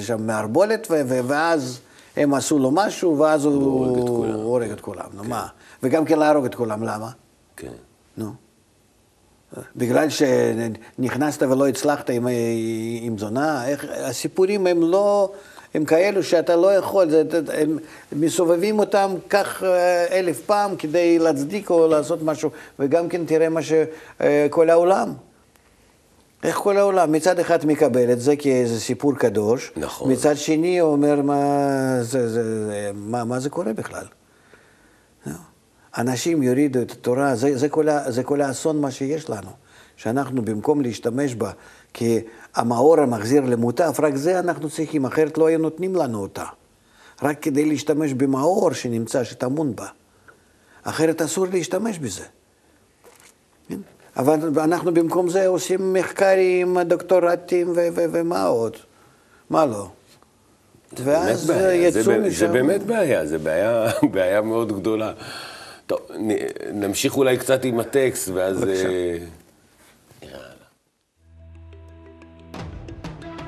שם 0.00 0.26
מערבולת, 0.26 0.86
ו, 0.90 1.00
ו, 1.06 1.20
ואז 1.26 1.80
הם 2.16 2.34
עשו 2.34 2.58
לו 2.58 2.70
משהו, 2.70 3.18
ואז 3.18 3.44
הוא 3.44 3.54
הורג 3.54 3.98
את 3.98 4.08
כולם. 4.08 4.34
הורג 4.34 4.70
את 4.70 4.80
כולם. 4.80 5.06
נו 5.14 5.24
מה? 5.24 5.46
וגם 5.82 6.04
כן 6.04 6.18
להרוג 6.18 6.44
את 6.44 6.54
כולם, 6.54 6.82
למה? 6.82 7.10
כן. 7.56 7.72
נו. 8.16 8.45
בגלל 9.76 10.06
שנכנסת 10.10 11.42
ולא 11.42 11.68
הצלחת 11.68 12.10
עם, 12.10 12.28
עם 13.00 13.18
זונה, 13.18 13.68
איך, 13.68 13.86
הסיפורים 13.90 14.66
הם 14.66 14.82
לא, 14.82 15.32
הם 15.74 15.84
כאלו 15.84 16.22
שאתה 16.22 16.56
לא 16.56 16.74
יכול, 16.74 17.10
זה, 17.10 17.22
הם 17.52 17.78
מסובבים 18.12 18.78
אותם 18.78 19.14
כך 19.30 19.62
אה, 19.62 20.18
אלף 20.18 20.40
פעם 20.40 20.76
כדי 20.76 21.18
להצדיק 21.18 21.70
או 21.70 21.88
לעשות 21.88 22.22
משהו, 22.22 22.50
וגם 22.78 23.08
כן 23.08 23.26
תראה 23.26 23.48
מה 23.48 23.60
שכל 23.62 24.70
העולם. 24.70 25.12
איך 26.42 26.56
כל 26.56 26.76
העולם, 26.76 27.12
מצד 27.12 27.38
אחד 27.38 27.66
מקבל 27.66 28.12
את 28.12 28.20
זה 28.20 28.36
כאיזה 28.36 28.80
סיפור 28.80 29.14
קדוש, 29.14 29.72
נכון. 29.76 30.12
מצד 30.12 30.36
שני 30.36 30.78
הוא 30.78 30.92
אומר 30.92 31.22
מה 31.22 31.42
זה, 32.00 32.28
זה, 32.28 32.66
זה, 32.66 32.90
מה, 32.94 33.24
מה 33.24 33.40
זה 33.40 33.50
קורה 33.50 33.72
בכלל. 33.72 34.04
אנשים 35.98 36.42
יורידו 36.42 36.82
את 36.82 36.90
התורה, 36.90 37.34
זה, 37.34 37.56
זה, 37.58 37.68
כל, 37.68 37.88
ה- 37.88 38.10
זה 38.10 38.22
כל 38.22 38.40
האסון 38.40 38.80
מה 38.80 38.90
שיש 38.90 39.30
לנו. 39.30 39.50
שאנחנו 39.96 40.42
במקום 40.44 40.80
להשתמש 40.80 41.34
בה 41.34 41.50
כמאור 41.94 43.00
המחזיר 43.00 43.42
למוטף, 43.44 44.00
רק 44.02 44.16
זה 44.16 44.38
אנחנו 44.38 44.70
צריכים, 44.70 45.04
אחרת 45.06 45.38
לא 45.38 45.46
היו 45.46 45.58
נותנים 45.58 45.94
לנו 45.94 46.18
אותה. 46.22 46.44
רק 47.22 47.42
כדי 47.42 47.64
להשתמש 47.64 48.12
במאור 48.12 48.72
שנמצא, 48.72 49.24
שטמון 49.24 49.76
בה. 49.76 49.86
אחרת 50.82 51.22
אסור 51.22 51.46
להשתמש 51.52 51.98
בזה. 51.98 52.24
כן? 53.68 53.78
אבל 54.16 54.38
אנחנו 54.58 54.94
במקום 54.94 55.28
זה 55.28 55.46
עושים 55.46 55.92
מחקרים, 55.92 56.78
דוקטורטים 56.80 57.70
ו- 57.70 57.88
ו- 57.94 58.04
ומה 58.12 58.44
עוד? 58.44 58.76
מה 59.50 59.66
לא? 59.66 59.88
ואז 61.04 61.50
יצאו 61.72 62.00
משם. 62.20 62.30
זה 62.30 62.48
באמת 62.48 62.82
בעיה, 62.82 63.26
זה 63.26 63.38
בעיה, 63.38 63.86
בעיה 64.12 64.40
מאוד 64.40 64.72
גדולה. 64.80 65.12
טוב, 65.86 65.98
נ- 66.18 66.84
נמשיך 66.84 67.16
אולי 67.16 67.38
קצת 67.38 67.64
עם 67.64 67.80
הטקסט, 67.80 68.28
ואז... 68.34 68.60
בבקשה. 68.60 68.88
אה. 70.22 70.28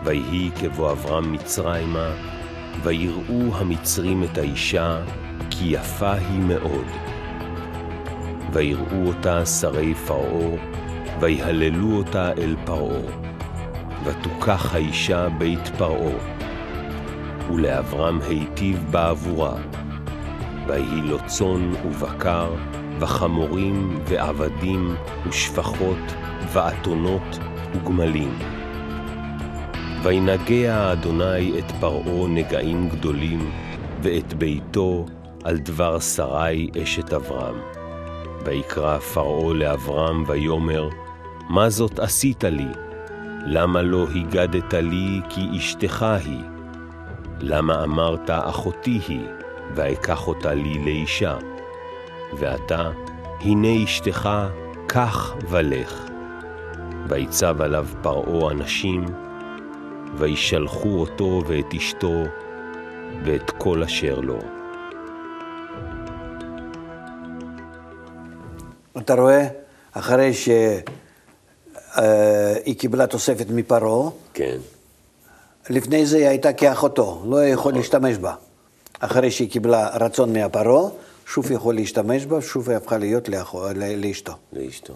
ויהי 0.05 0.51
כבוא 0.61 0.93
אברהם 0.93 1.33
מצרימה, 1.33 2.15
ויראו 2.83 3.55
המצרים 3.55 4.25
את 4.25 4.39
האישה, 4.39 5.03
כי 5.51 5.65
יפה 5.65 6.13
היא 6.13 6.41
מאוד. 6.41 6.87
ויראו 8.53 9.07
אותה 9.07 9.47
שרי 9.47 9.95
פרעה, 9.95 10.57
ויהללו 11.21 11.97
אותה 11.97 12.33
אל 12.33 12.57
פרעה. 12.65 13.01
ותוכח 14.05 14.75
האישה 14.75 15.29
בית 15.39 15.69
פרעה, 15.79 16.13
ולאברהם 17.51 18.21
היטיב 18.23 18.85
בעבורה. 18.91 19.57
ויהי 20.69 21.01
לו 21.03 21.19
צאן 21.27 21.73
ובקר, 21.87 22.51
וחמורים, 23.01 23.99
ועבדים, 24.09 24.95
ושפחות, 25.29 26.15
ואתונות, 26.53 27.39
וגמלים. 27.75 28.39
וינגע 30.03 30.93
אדוני 30.93 31.59
את 31.59 31.73
פרעה 31.81 32.29
נגעים 32.29 32.89
גדולים, 32.89 33.51
ואת 34.03 34.35
ביתו 34.35 35.07
על 35.45 35.59
דבר 35.59 36.01
שרי 36.01 36.71
אשת 36.83 37.13
אברהם. 37.13 37.57
ויקרא 38.45 38.99
פרעה 38.99 39.55
לאברהם 39.55 40.25
ויאמר, 40.27 40.89
מה 41.51 41.71
זאת 41.71 41.99
עשית 41.99 42.45
לי? 42.45 42.69
למה 43.47 43.83
לא 43.83 44.07
הגדת 44.15 44.75
לי 44.75 45.21
כי 45.29 45.49
אשתך 45.57 46.07
היא? 46.25 46.43
למה 47.41 47.85
אמרת 47.85 48.31
אחותי 48.31 49.01
היא, 49.09 49.27
ואקח 49.75 50.27
אותה 50.27 50.55
לי 50.55 50.79
לאישה? 50.79 51.37
ועתה, 52.33 52.91
הנה 53.41 53.85
אשתך, 53.85 54.29
קח 54.87 55.35
ולך. 55.49 56.09
ויצב 57.09 57.63
עליו 57.63 57.87
פרעה 58.03 58.51
אנשים, 58.51 59.05
וישלחו 60.19 60.89
אותו 61.01 61.43
ואת 61.47 61.75
אשתו, 61.77 62.25
ואת 63.25 63.51
כל 63.51 63.83
אשר 63.83 64.21
לו. 64.21 64.39
אתה 68.99 69.15
רואה, 69.15 69.49
אחרי 69.93 70.35
שהיא 70.35 70.83
קיבלה 72.79 73.07
תוספת 73.07 73.47
מפרעה, 73.51 74.11
כן, 74.35 74.57
לפני 75.71 76.07
זה 76.07 76.17
היא 76.17 76.29
הייתה 76.29 76.53
כאחותו, 76.53 77.23
לא 77.27 77.45
יכול 77.47 77.75
להשתמש 77.75 78.17
בה. 78.17 78.35
אחרי 79.01 79.31
שהיא 79.31 79.51
קיבלה 79.51 79.89
רצון 79.97 80.33
מהפרעה, 80.33 80.91
שוב 81.27 81.51
יכול 81.51 81.75
להשתמש 81.75 82.27
בה, 82.27 82.41
שוב 82.41 82.69
היא 82.69 82.77
הפכה 82.77 82.99
להיות 82.99 83.29
לאחו, 83.29 83.65
לאשתו. 83.97 84.33
לאשתו. 84.53 84.95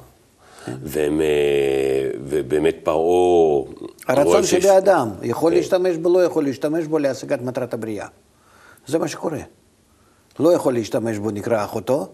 והם, 0.82 1.20
אה, 1.20 1.26
ובאמת 2.24 2.76
פרעה... 2.82 3.64
הרצון 4.08 4.42
שיש- 4.44 4.64
שבאדם, 4.64 5.10
יכול 5.22 5.50
כן. 5.52 5.56
להשתמש 5.56 5.96
בו, 5.96 6.12
לא 6.14 6.24
יכול 6.24 6.44
להשתמש 6.44 6.86
בו 6.86 6.98
להשגת 6.98 7.42
מטרת 7.42 7.74
הבריאה. 7.74 8.06
זה 8.86 8.98
מה 8.98 9.08
שקורה. 9.08 9.38
לא 10.40 10.52
יכול 10.52 10.74
להשתמש 10.74 11.18
בו 11.18 11.30
נקרא 11.30 11.64
אחותו, 11.64 12.08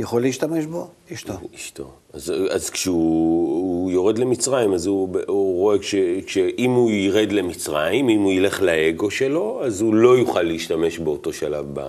יכול 0.00 0.22
להשתמש 0.22 0.64
בו 0.66 0.88
אשתו. 1.12 1.32
אשתו. 1.54 1.90
אז, 2.12 2.32
אז 2.50 2.70
כשהוא 2.70 3.67
הוא 3.88 3.92
יורד 3.94 4.18
למצרים, 4.18 4.74
אז 4.74 4.86
הוא, 4.86 5.08
הוא 5.26 5.58
רואה 5.58 5.78
כש, 5.78 5.94
שאם 6.26 6.70
הוא 6.70 6.90
ירד 6.90 7.32
למצרים, 7.32 8.08
אם 8.08 8.20
הוא 8.20 8.32
ילך 8.32 8.62
לאגו 8.62 9.10
שלו, 9.10 9.60
אז 9.64 9.80
הוא 9.80 9.94
לא 9.94 10.18
יוכל 10.18 10.42
להשתמש 10.42 10.98
באותו 10.98 11.32
שלב 11.32 11.66
ב, 11.72 11.80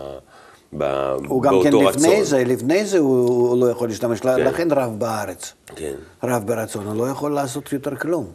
ב, 0.78 0.84
הוא 1.28 1.42
גם 1.42 1.54
כן 1.64 1.72
באותו 1.72 1.90
לפני 1.90 2.10
רצון. 2.10 2.24
זה, 2.24 2.44
לפני 2.44 2.86
זה 2.86 2.98
הוא, 2.98 3.28
הוא 3.28 3.60
לא 3.60 3.72
יכול 3.72 3.88
להשתמש, 3.88 4.20
כן. 4.20 4.40
לכן 4.40 4.68
רב 4.72 5.00
בארץ. 5.00 5.54
כן. 5.76 5.94
רב 6.24 6.44
ברצון, 6.48 6.88
הוא 6.88 6.96
לא 6.96 7.10
יכול 7.10 7.32
לעשות 7.32 7.74
יותר 7.74 7.96
כלום. 7.96 8.26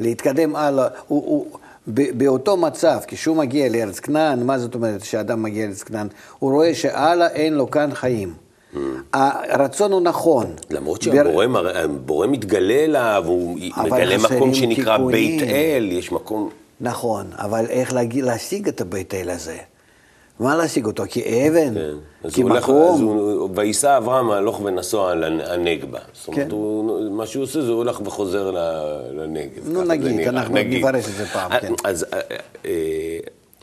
להתקדם 0.00 0.56
הלאה, 0.56 0.88
הוא, 1.06 1.22
הוא, 1.26 1.46
ב- 1.88 2.18
באותו 2.18 2.56
מצב, 2.56 2.98
כשהוא 3.06 3.36
מגיע 3.36 3.68
לארץ 3.68 4.00
כנען, 4.00 4.42
מה 4.42 4.58
זאת 4.58 4.74
אומרת 4.74 5.04
שאדם 5.04 5.42
מגיע 5.42 5.66
לארץ 5.66 5.82
כנען? 5.82 6.08
הוא 6.38 6.52
רואה 6.52 6.74
שהלאה 6.74 7.28
אין 7.28 7.54
לו 7.54 7.70
כאן 7.70 7.90
חיים. 7.94 8.45
הרצון 9.12 9.92
הוא 9.92 10.00
נכון. 10.00 10.46
למרות 10.70 11.02
שהבורא 11.02 12.26
מתגלה 12.26 12.74
אליו, 12.74 13.24
הוא 13.26 13.58
מגלה 13.84 14.16
מקום 14.18 14.54
שנקרא. 14.54 14.98
בית 14.98 15.42
אל, 15.42 15.88
יש 15.92 16.12
מקום... 16.12 16.50
נכון, 16.80 17.26
אבל 17.38 17.66
איך 17.68 17.92
להגיע, 17.92 18.24
להשיג 18.24 18.68
את 18.68 18.80
הבית 18.80 19.14
אל 19.14 19.30
הזה? 19.30 19.56
מה 20.40 20.56
להשיג 20.56 20.86
אותו? 20.86 21.04
כאבן? 21.10 21.74
כן. 21.74 21.80
הוא 21.80 22.50
הולך, 22.50 22.56
אז 22.56 22.64
כמקום? 22.64 23.02
הוא, 23.02 23.50
וייסע 23.54 23.96
אברהם 23.96 24.30
הלוך 24.30 24.60
ונסוע 24.60 25.12
על 25.12 25.40
הנגבה. 25.40 25.98
זאת 26.12 26.28
אומרת, 26.28 26.46
כן. 26.46 26.50
הוא, 26.50 27.10
מה 27.10 27.26
שהוא 27.26 27.42
עושה 27.42 27.62
זה 27.62 27.68
הוא 27.68 27.76
הולך 27.76 28.00
וחוזר 28.04 28.50
לנגב. 29.12 29.68
נו, 29.68 29.84
נגיד, 29.84 30.28
אנחנו. 30.28 30.54
נפרש 30.54 31.04
את 31.08 31.12
זה 31.12 31.26
פעם, 31.26 31.50
כן. 31.60 31.72
אז 31.84 32.06
אה, 32.12 32.20
אה, 32.64 33.18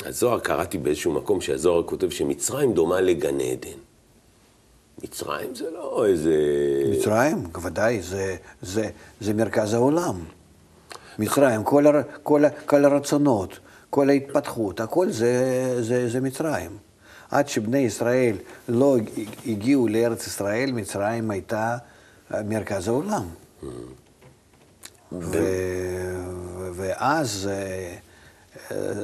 הזוהר, 0.06 0.40
קראתי 0.40 0.78
באיזשהו 0.78 1.12
מקום 1.12 1.42
שהזוהר 1.42 1.84
כותב 1.84 2.10
שמצרים 2.10 2.74
דומה 2.74 3.02
לגן 3.02 3.40
עדן. 3.40 3.78
מצרים 5.04 5.56
זה 5.56 5.72
לא 5.72 6.06
איזה... 6.06 6.36
מצרים, 6.92 7.44
בוודאי, 7.52 8.02
זה, 8.02 8.36
זה, 8.62 8.90
זה 9.22 9.34
מרכז 9.34 9.74
העולם. 9.74 10.20
מצרים, 11.20 11.64
כל, 11.64 11.88
הר, 11.88 12.02
כל, 12.24 12.44
כל 12.66 12.86
הרצונות, 12.86 13.60
כל 13.90 14.10
ההתפתחות, 14.10 14.80
הכל 14.80 15.12
זה, 15.12 15.76
זה, 15.84 16.10
זה 16.10 16.22
מצרים. 16.22 16.78
עד 17.32 17.48
שבני 17.48 17.78
ישראל 17.78 18.36
לא 18.70 18.98
הגיעו 19.46 19.88
לארץ 19.88 20.28
ישראל, 20.28 20.72
מצרים 20.72 21.32
הייתה 21.32 21.78
מרכז 22.32 22.88
העולם. 22.88 23.26
ו... 25.12 25.38
ואז 26.74 27.50
אה, 27.52 27.96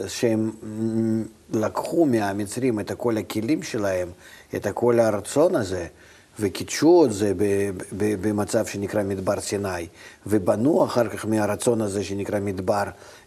שהם 0.07 0.51
לקחו 1.53 2.05
מהמצרים 2.05 2.79
את 2.79 2.91
כל 2.97 3.17
הכלים 3.17 3.63
שלהם, 3.63 4.09
את 4.55 4.67
כל 4.73 4.99
הרצון 4.99 5.55
הזה, 5.55 5.87
וקידשו 6.39 7.05
את 7.05 7.13
זה 7.13 7.33
במצב 8.21 8.65
שנקרא 8.65 9.03
מדבר 9.03 9.39
סיני, 9.39 9.87
ובנו 10.27 10.85
אחר 10.85 11.09
כך 11.09 11.25
מהרצון 11.25 11.81
הזה 11.81 12.03
שנקרא 12.03 12.39
מדבר 12.39 12.83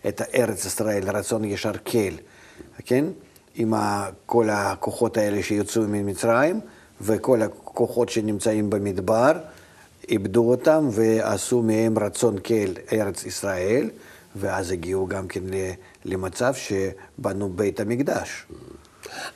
את 0.09 0.23
ארץ 0.35 0.65
ישראל, 0.65 1.11
רצון 1.11 1.45
ישר 1.45 1.73
כל, 1.87 2.15
כן? 2.85 3.05
עם 3.55 3.75
כל 4.27 4.51
הכוחות 4.51 5.17
האלה 5.17 5.43
שיוצאו 5.43 5.83
ממצרים, 5.89 6.61
וכל 7.01 7.43
הכוחות 7.43 8.09
שנמצאים 8.09 8.71
במדבר, 8.71 9.33
איבדו 10.09 10.51
אותם 10.51 10.89
ועשו 10.93 11.63
מהם 11.63 11.99
רצון 11.99 12.39
כל 12.39 12.73
ארץ 12.93 13.25
ישראל, 13.25 13.91
ואז 14.37 14.71
הגיעו 14.71 15.07
גם 15.07 15.29
כן 15.29 15.43
למצב 16.05 16.55
שבנו 16.55 17.49
בית 17.49 17.81
המקדש. 17.81 18.47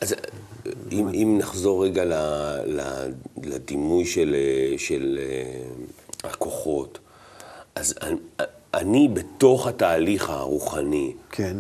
אז 0.01 0.15
אם, 0.93 1.09
אם 1.09 1.37
נחזור 1.39 1.85
רגע 1.85 2.05
ל, 2.05 2.13
ל, 2.67 2.81
לדימוי 3.43 4.07
של, 4.07 4.37
של 4.77 5.19
אה, 5.23 6.31
הכוחות, 6.31 6.99
אז 7.75 7.95
אני, 8.03 8.17
אני 8.75 9.09
בתוך 9.09 9.67
התהליך 9.67 10.31
הרוחני, 10.31 11.13
כן. 11.31 11.57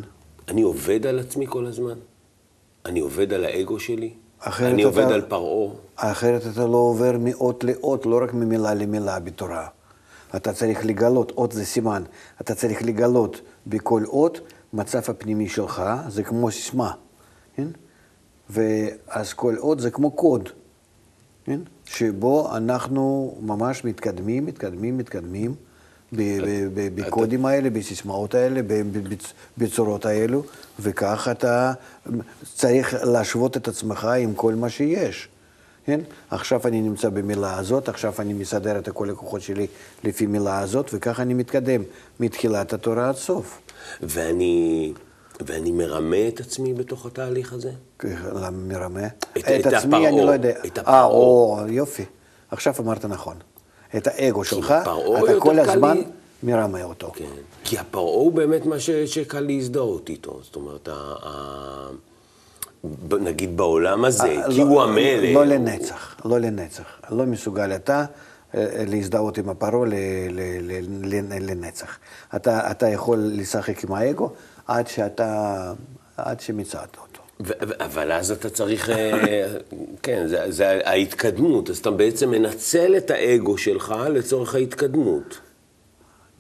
אני 0.49 0.62
עובד 0.62 1.07
על 1.07 1.19
עצמי 1.19 1.47
כל 1.49 1.67
הזמן? 1.67 1.99
אני 2.87 3.01
עובד 3.01 3.33
על 3.33 3.45
האגו 3.45 3.81
שלי? 3.81 4.11
אני 4.47 4.83
עובד 4.83 5.05
אתה, 5.05 5.15
על 5.15 5.23
פרעה? 5.23 5.75
אחרת 5.97 6.43
אתה 6.53 6.67
לא 6.67 6.77
עובר 6.77 7.17
מאות 7.21 7.65
לאות, 7.65 8.07
לא 8.07 8.21
רק 8.23 8.35
ממילה 8.35 8.75
למילה 8.75 9.21
בתורה. 9.21 9.67
אתה 10.37 10.53
צריך 10.53 10.87
לגלות, 10.87 11.33
אות 11.37 11.53
זה 11.53 11.65
סימן, 11.65 12.03
אתה 12.41 12.55
צריך 12.55 12.83
לגלות 12.83 13.41
בכל 13.67 14.05
אות 14.07 14.41
מצב 14.73 15.01
הפנימי 15.09 15.49
שלך, 15.49 15.83
זה 16.09 16.23
כמו 16.23 16.51
סיסמה, 16.51 16.93
כן? 17.57 17.69
ואז 18.50 19.32
כל 19.32 19.56
אות 19.59 19.80
זה 19.80 19.90
כמו 19.90 20.11
קוד, 20.11 20.48
כן? 21.44 21.61
שבו 21.85 22.56
אנחנו 22.56 23.35
ממש 23.40 23.85
מתקדמים, 23.85 24.46
מתקדמים, 24.46 24.98
מתקדמים 24.98 25.54
בקודים 26.94 27.46
האלה, 27.46 27.70
בסיסמאות 27.70 28.35
האלה, 28.35 28.61
בצורות 29.59 30.06
האלו, 30.06 30.42
וכך 30.80 31.28
אתה 31.30 31.72
צריך 32.54 32.94
להשוות 33.02 33.56
את 33.56 33.68
עצמך 33.68 34.04
עם 34.04 34.35
כל 34.35 34.54
מה 34.54 34.68
שיש. 34.68 35.28
כן? 35.87 36.00
עכשיו 36.30 36.61
אני 36.64 36.80
נמצא 36.80 37.09
במילה 37.09 37.59
הזאת, 37.59 37.88
עכשיו 37.88 38.14
אני 38.18 38.32
מסדר 38.32 38.78
את 38.78 38.88
כל 38.88 39.11
הכוחות 39.11 39.42
שלי 39.42 39.66
לפי 40.04 40.26
מילה 40.26 40.59
הזאת, 40.59 40.90
וככה 40.92 41.22
אני 41.22 41.35
מתקדם 41.35 41.82
מתחילת 42.20 42.72
התורה 42.72 43.09
עד 43.09 43.14
סוף. 43.14 43.59
ואני, 44.02 44.92
ואני 45.40 45.70
מרמה 45.70 46.29
את 46.29 46.40
עצמי 46.40 46.75
בתוך 46.75 47.07
התהליך 47.07 47.53
הזה? 47.53 47.70
למה 48.05 48.51
מרמה? 48.51 49.07
את, 49.07 49.38
את, 49.38 49.44
את 49.49 49.66
עצמי 49.66 49.96
הפרעה, 49.96 50.09
אני 50.09 50.27
לא 50.27 50.31
יודע. 50.31 50.51
את 50.66 50.79
הפרעה. 50.79 51.01
אה, 51.01 51.05
או, 51.05 51.59
יופי. 51.68 52.05
עכשיו 52.51 52.75
אמרת 52.81 53.05
נכון. 53.05 53.37
את 53.96 54.07
האגו 54.07 54.44
שלך, 54.44 54.75
אתה 54.83 54.94
כל 55.38 55.59
הזמן 55.59 55.96
לי... 55.96 56.05
מרמה 56.42 56.83
אותו. 56.83 57.12
כן. 57.14 57.25
כי 57.64 57.79
הפרעה 57.79 58.14
הוא 58.14 58.33
באמת 58.33 58.66
מה 58.66 58.81
ש, 58.81 58.90
שקל 58.90 59.40
להזדהות 59.40 60.09
איתו. 60.09 60.40
זאת 60.42 60.57
אומרת, 60.57 60.88
ה... 60.88 61.14
ה... 61.22 61.90
נגיד 63.20 63.57
בעולם 63.57 64.05
הזה, 64.05 64.25
אה, 64.25 64.51
כי 64.51 64.59
לא, 64.59 64.64
הוא 64.64 64.83
המלך. 64.83 65.35
לא 65.35 65.44
לנצח, 65.44 66.16
לא 66.25 66.40
לנצח. 66.40 67.01
לא 67.11 67.25
מסוגל 67.25 67.75
אתה 67.75 68.05
אה, 68.55 68.85
להזדהות 68.87 69.38
עם 69.38 69.49
הפרעה 69.49 69.88
לנצח. 71.40 71.99
אתה, 72.37 72.70
אתה 72.70 72.88
יכול 72.88 73.18
לשחק 73.33 73.85
עם 73.85 73.92
האגו 73.92 74.33
עד 74.66 74.87
שאתה, 74.87 75.72
עד 76.16 76.40
שמצאת 76.40 76.96
אותו. 76.96 77.22
אבל 77.81 78.12
אז 78.12 78.31
אתה 78.31 78.50
צריך, 78.50 78.90
אה, 78.90 79.46
כן, 80.02 80.26
זה, 80.26 80.52
זה 80.52 80.81
ההתקדמות, 80.85 81.70
אז 81.70 81.79
אתה 81.79 81.90
בעצם 81.90 82.31
מנצל 82.31 82.96
את 82.96 83.11
האגו 83.11 83.59
שלך 83.59 83.94
לצורך 84.11 84.55
ההתקדמות. 84.55 85.40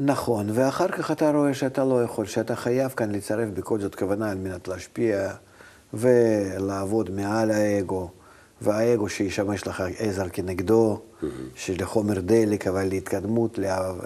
נכון, 0.00 0.50
ואחר 0.52 0.88
כך 0.88 1.10
אתה 1.10 1.30
רואה 1.30 1.54
שאתה 1.54 1.84
לא 1.84 2.02
יכול, 2.02 2.26
שאתה 2.26 2.56
חייב 2.56 2.90
כאן 2.90 3.12
לצרף 3.12 3.48
בכל 3.48 3.80
זאת 3.80 3.94
כוונה 3.94 4.30
על 4.30 4.38
מנת 4.38 4.68
להשפיע 4.68 5.30
ולעבוד 5.94 7.10
מעל 7.10 7.50
האגו, 7.50 8.10
והאגו 8.60 9.08
שישמש 9.08 9.66
לך 9.66 9.84
עזר 9.98 10.28
כנגדו, 10.28 11.00
mm-hmm. 11.00 11.26
שלחומר 11.54 12.20
דלק, 12.20 12.66
אבל 12.66 12.88
להתקדמות, 12.88 13.58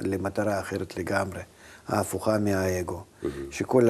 למטרה 0.02 0.60
אחרת 0.60 0.96
לגמרי, 0.96 1.40
ההפוכה 1.88 2.38
מהאגו. 2.38 3.02
שכל 3.50 3.88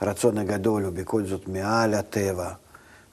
הרצון 0.00 0.38
הגדול 0.38 0.84
הוא 0.84 0.92
בכל 0.92 1.26
זאת 1.26 1.48
מעל 1.48 1.94
הטבע, 1.94 2.52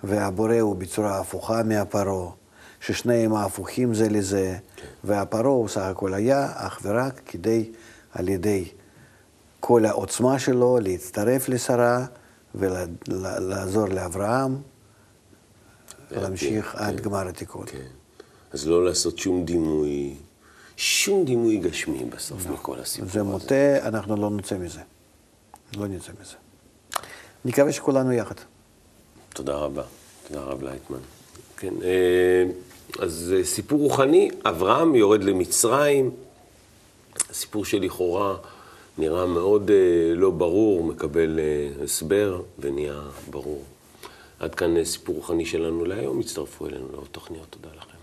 והבורא 0.03 0.60
הוא 0.60 0.75
בצורה 0.75 1.19
הפוכה 1.19 1.63
מהפרעה, 1.63 2.31
ששניהם 2.79 3.33
ההפוכים 3.33 3.93
זה 3.93 4.10
לזה. 4.10 4.57
כן. 4.75 4.88
והפרעה 5.03 5.51
הוא 5.51 5.67
סך 5.67 5.81
הכל 5.81 6.13
היה 6.13 6.51
אך 6.55 6.79
ורק 6.83 7.21
כדי, 7.25 7.71
על 8.13 8.29
ידי 8.29 8.65
כל 9.60 9.86
העוצמה 9.86 10.39
שלו, 10.39 10.79
להצטרף 10.81 11.49
לשרה. 11.49 12.05
ולעזור 12.55 13.88
לאברהם 13.88 14.57
להמשיך 16.12 16.65
כן, 16.65 16.77
עד 16.77 17.01
גמר 17.01 17.27
התיקון. 17.27 17.65
כן. 17.65 17.88
אז 18.51 18.67
לא 18.67 18.86
לעשות 18.86 19.17
שום 19.17 19.45
דימוי, 19.45 20.15
שום 20.77 21.25
דימוי 21.25 21.57
גשמי 21.57 22.05
בסוף 22.05 22.45
לא. 22.45 22.53
מכל 22.53 22.79
הסיפור 22.79 23.05
הזה. 23.10 23.13
זה 23.13 23.23
מוטה, 23.23 23.88
אנחנו 23.88 24.15
לא 24.15 24.29
נצא 24.29 24.57
מזה. 24.57 24.81
לא 25.75 25.88
נצא 25.88 26.12
מזה. 26.21 26.36
נקווה 27.45 27.71
שכולנו 27.71 28.12
יחד. 28.12 28.36
תודה 29.34 29.56
רבה. 29.56 29.84
תודה 30.27 30.41
רב 30.41 30.63
לייטמן. 30.63 30.99
כן, 31.58 31.73
אה, 31.84 32.43
אז 32.99 33.34
אה, 33.38 33.43
סיפור 33.43 33.80
רוחני, 33.80 34.30
אברהם 34.45 34.95
יורד 34.95 35.23
למצרים, 35.23 36.12
סיפור 37.32 37.65
שלכאורה... 37.65 38.36
נראה 38.99 39.25
מאוד 39.25 39.71
אה, 39.71 40.13
לא 40.15 40.30
ברור, 40.30 40.84
מקבל 40.84 41.39
הסבר 41.84 42.41
ונהיה 42.60 43.01
ברור. 43.30 43.63
עד 44.39 44.56
כאן 44.56 44.84
סיפור 44.84 45.15
רוחני 45.15 45.45
שלנו 45.45 45.86
להיום, 45.86 46.19
הצטרפו 46.19 46.67
אלינו 46.67 46.88
לעוד 46.91 47.08
תוכניות. 47.12 47.47
תודה. 47.49 47.96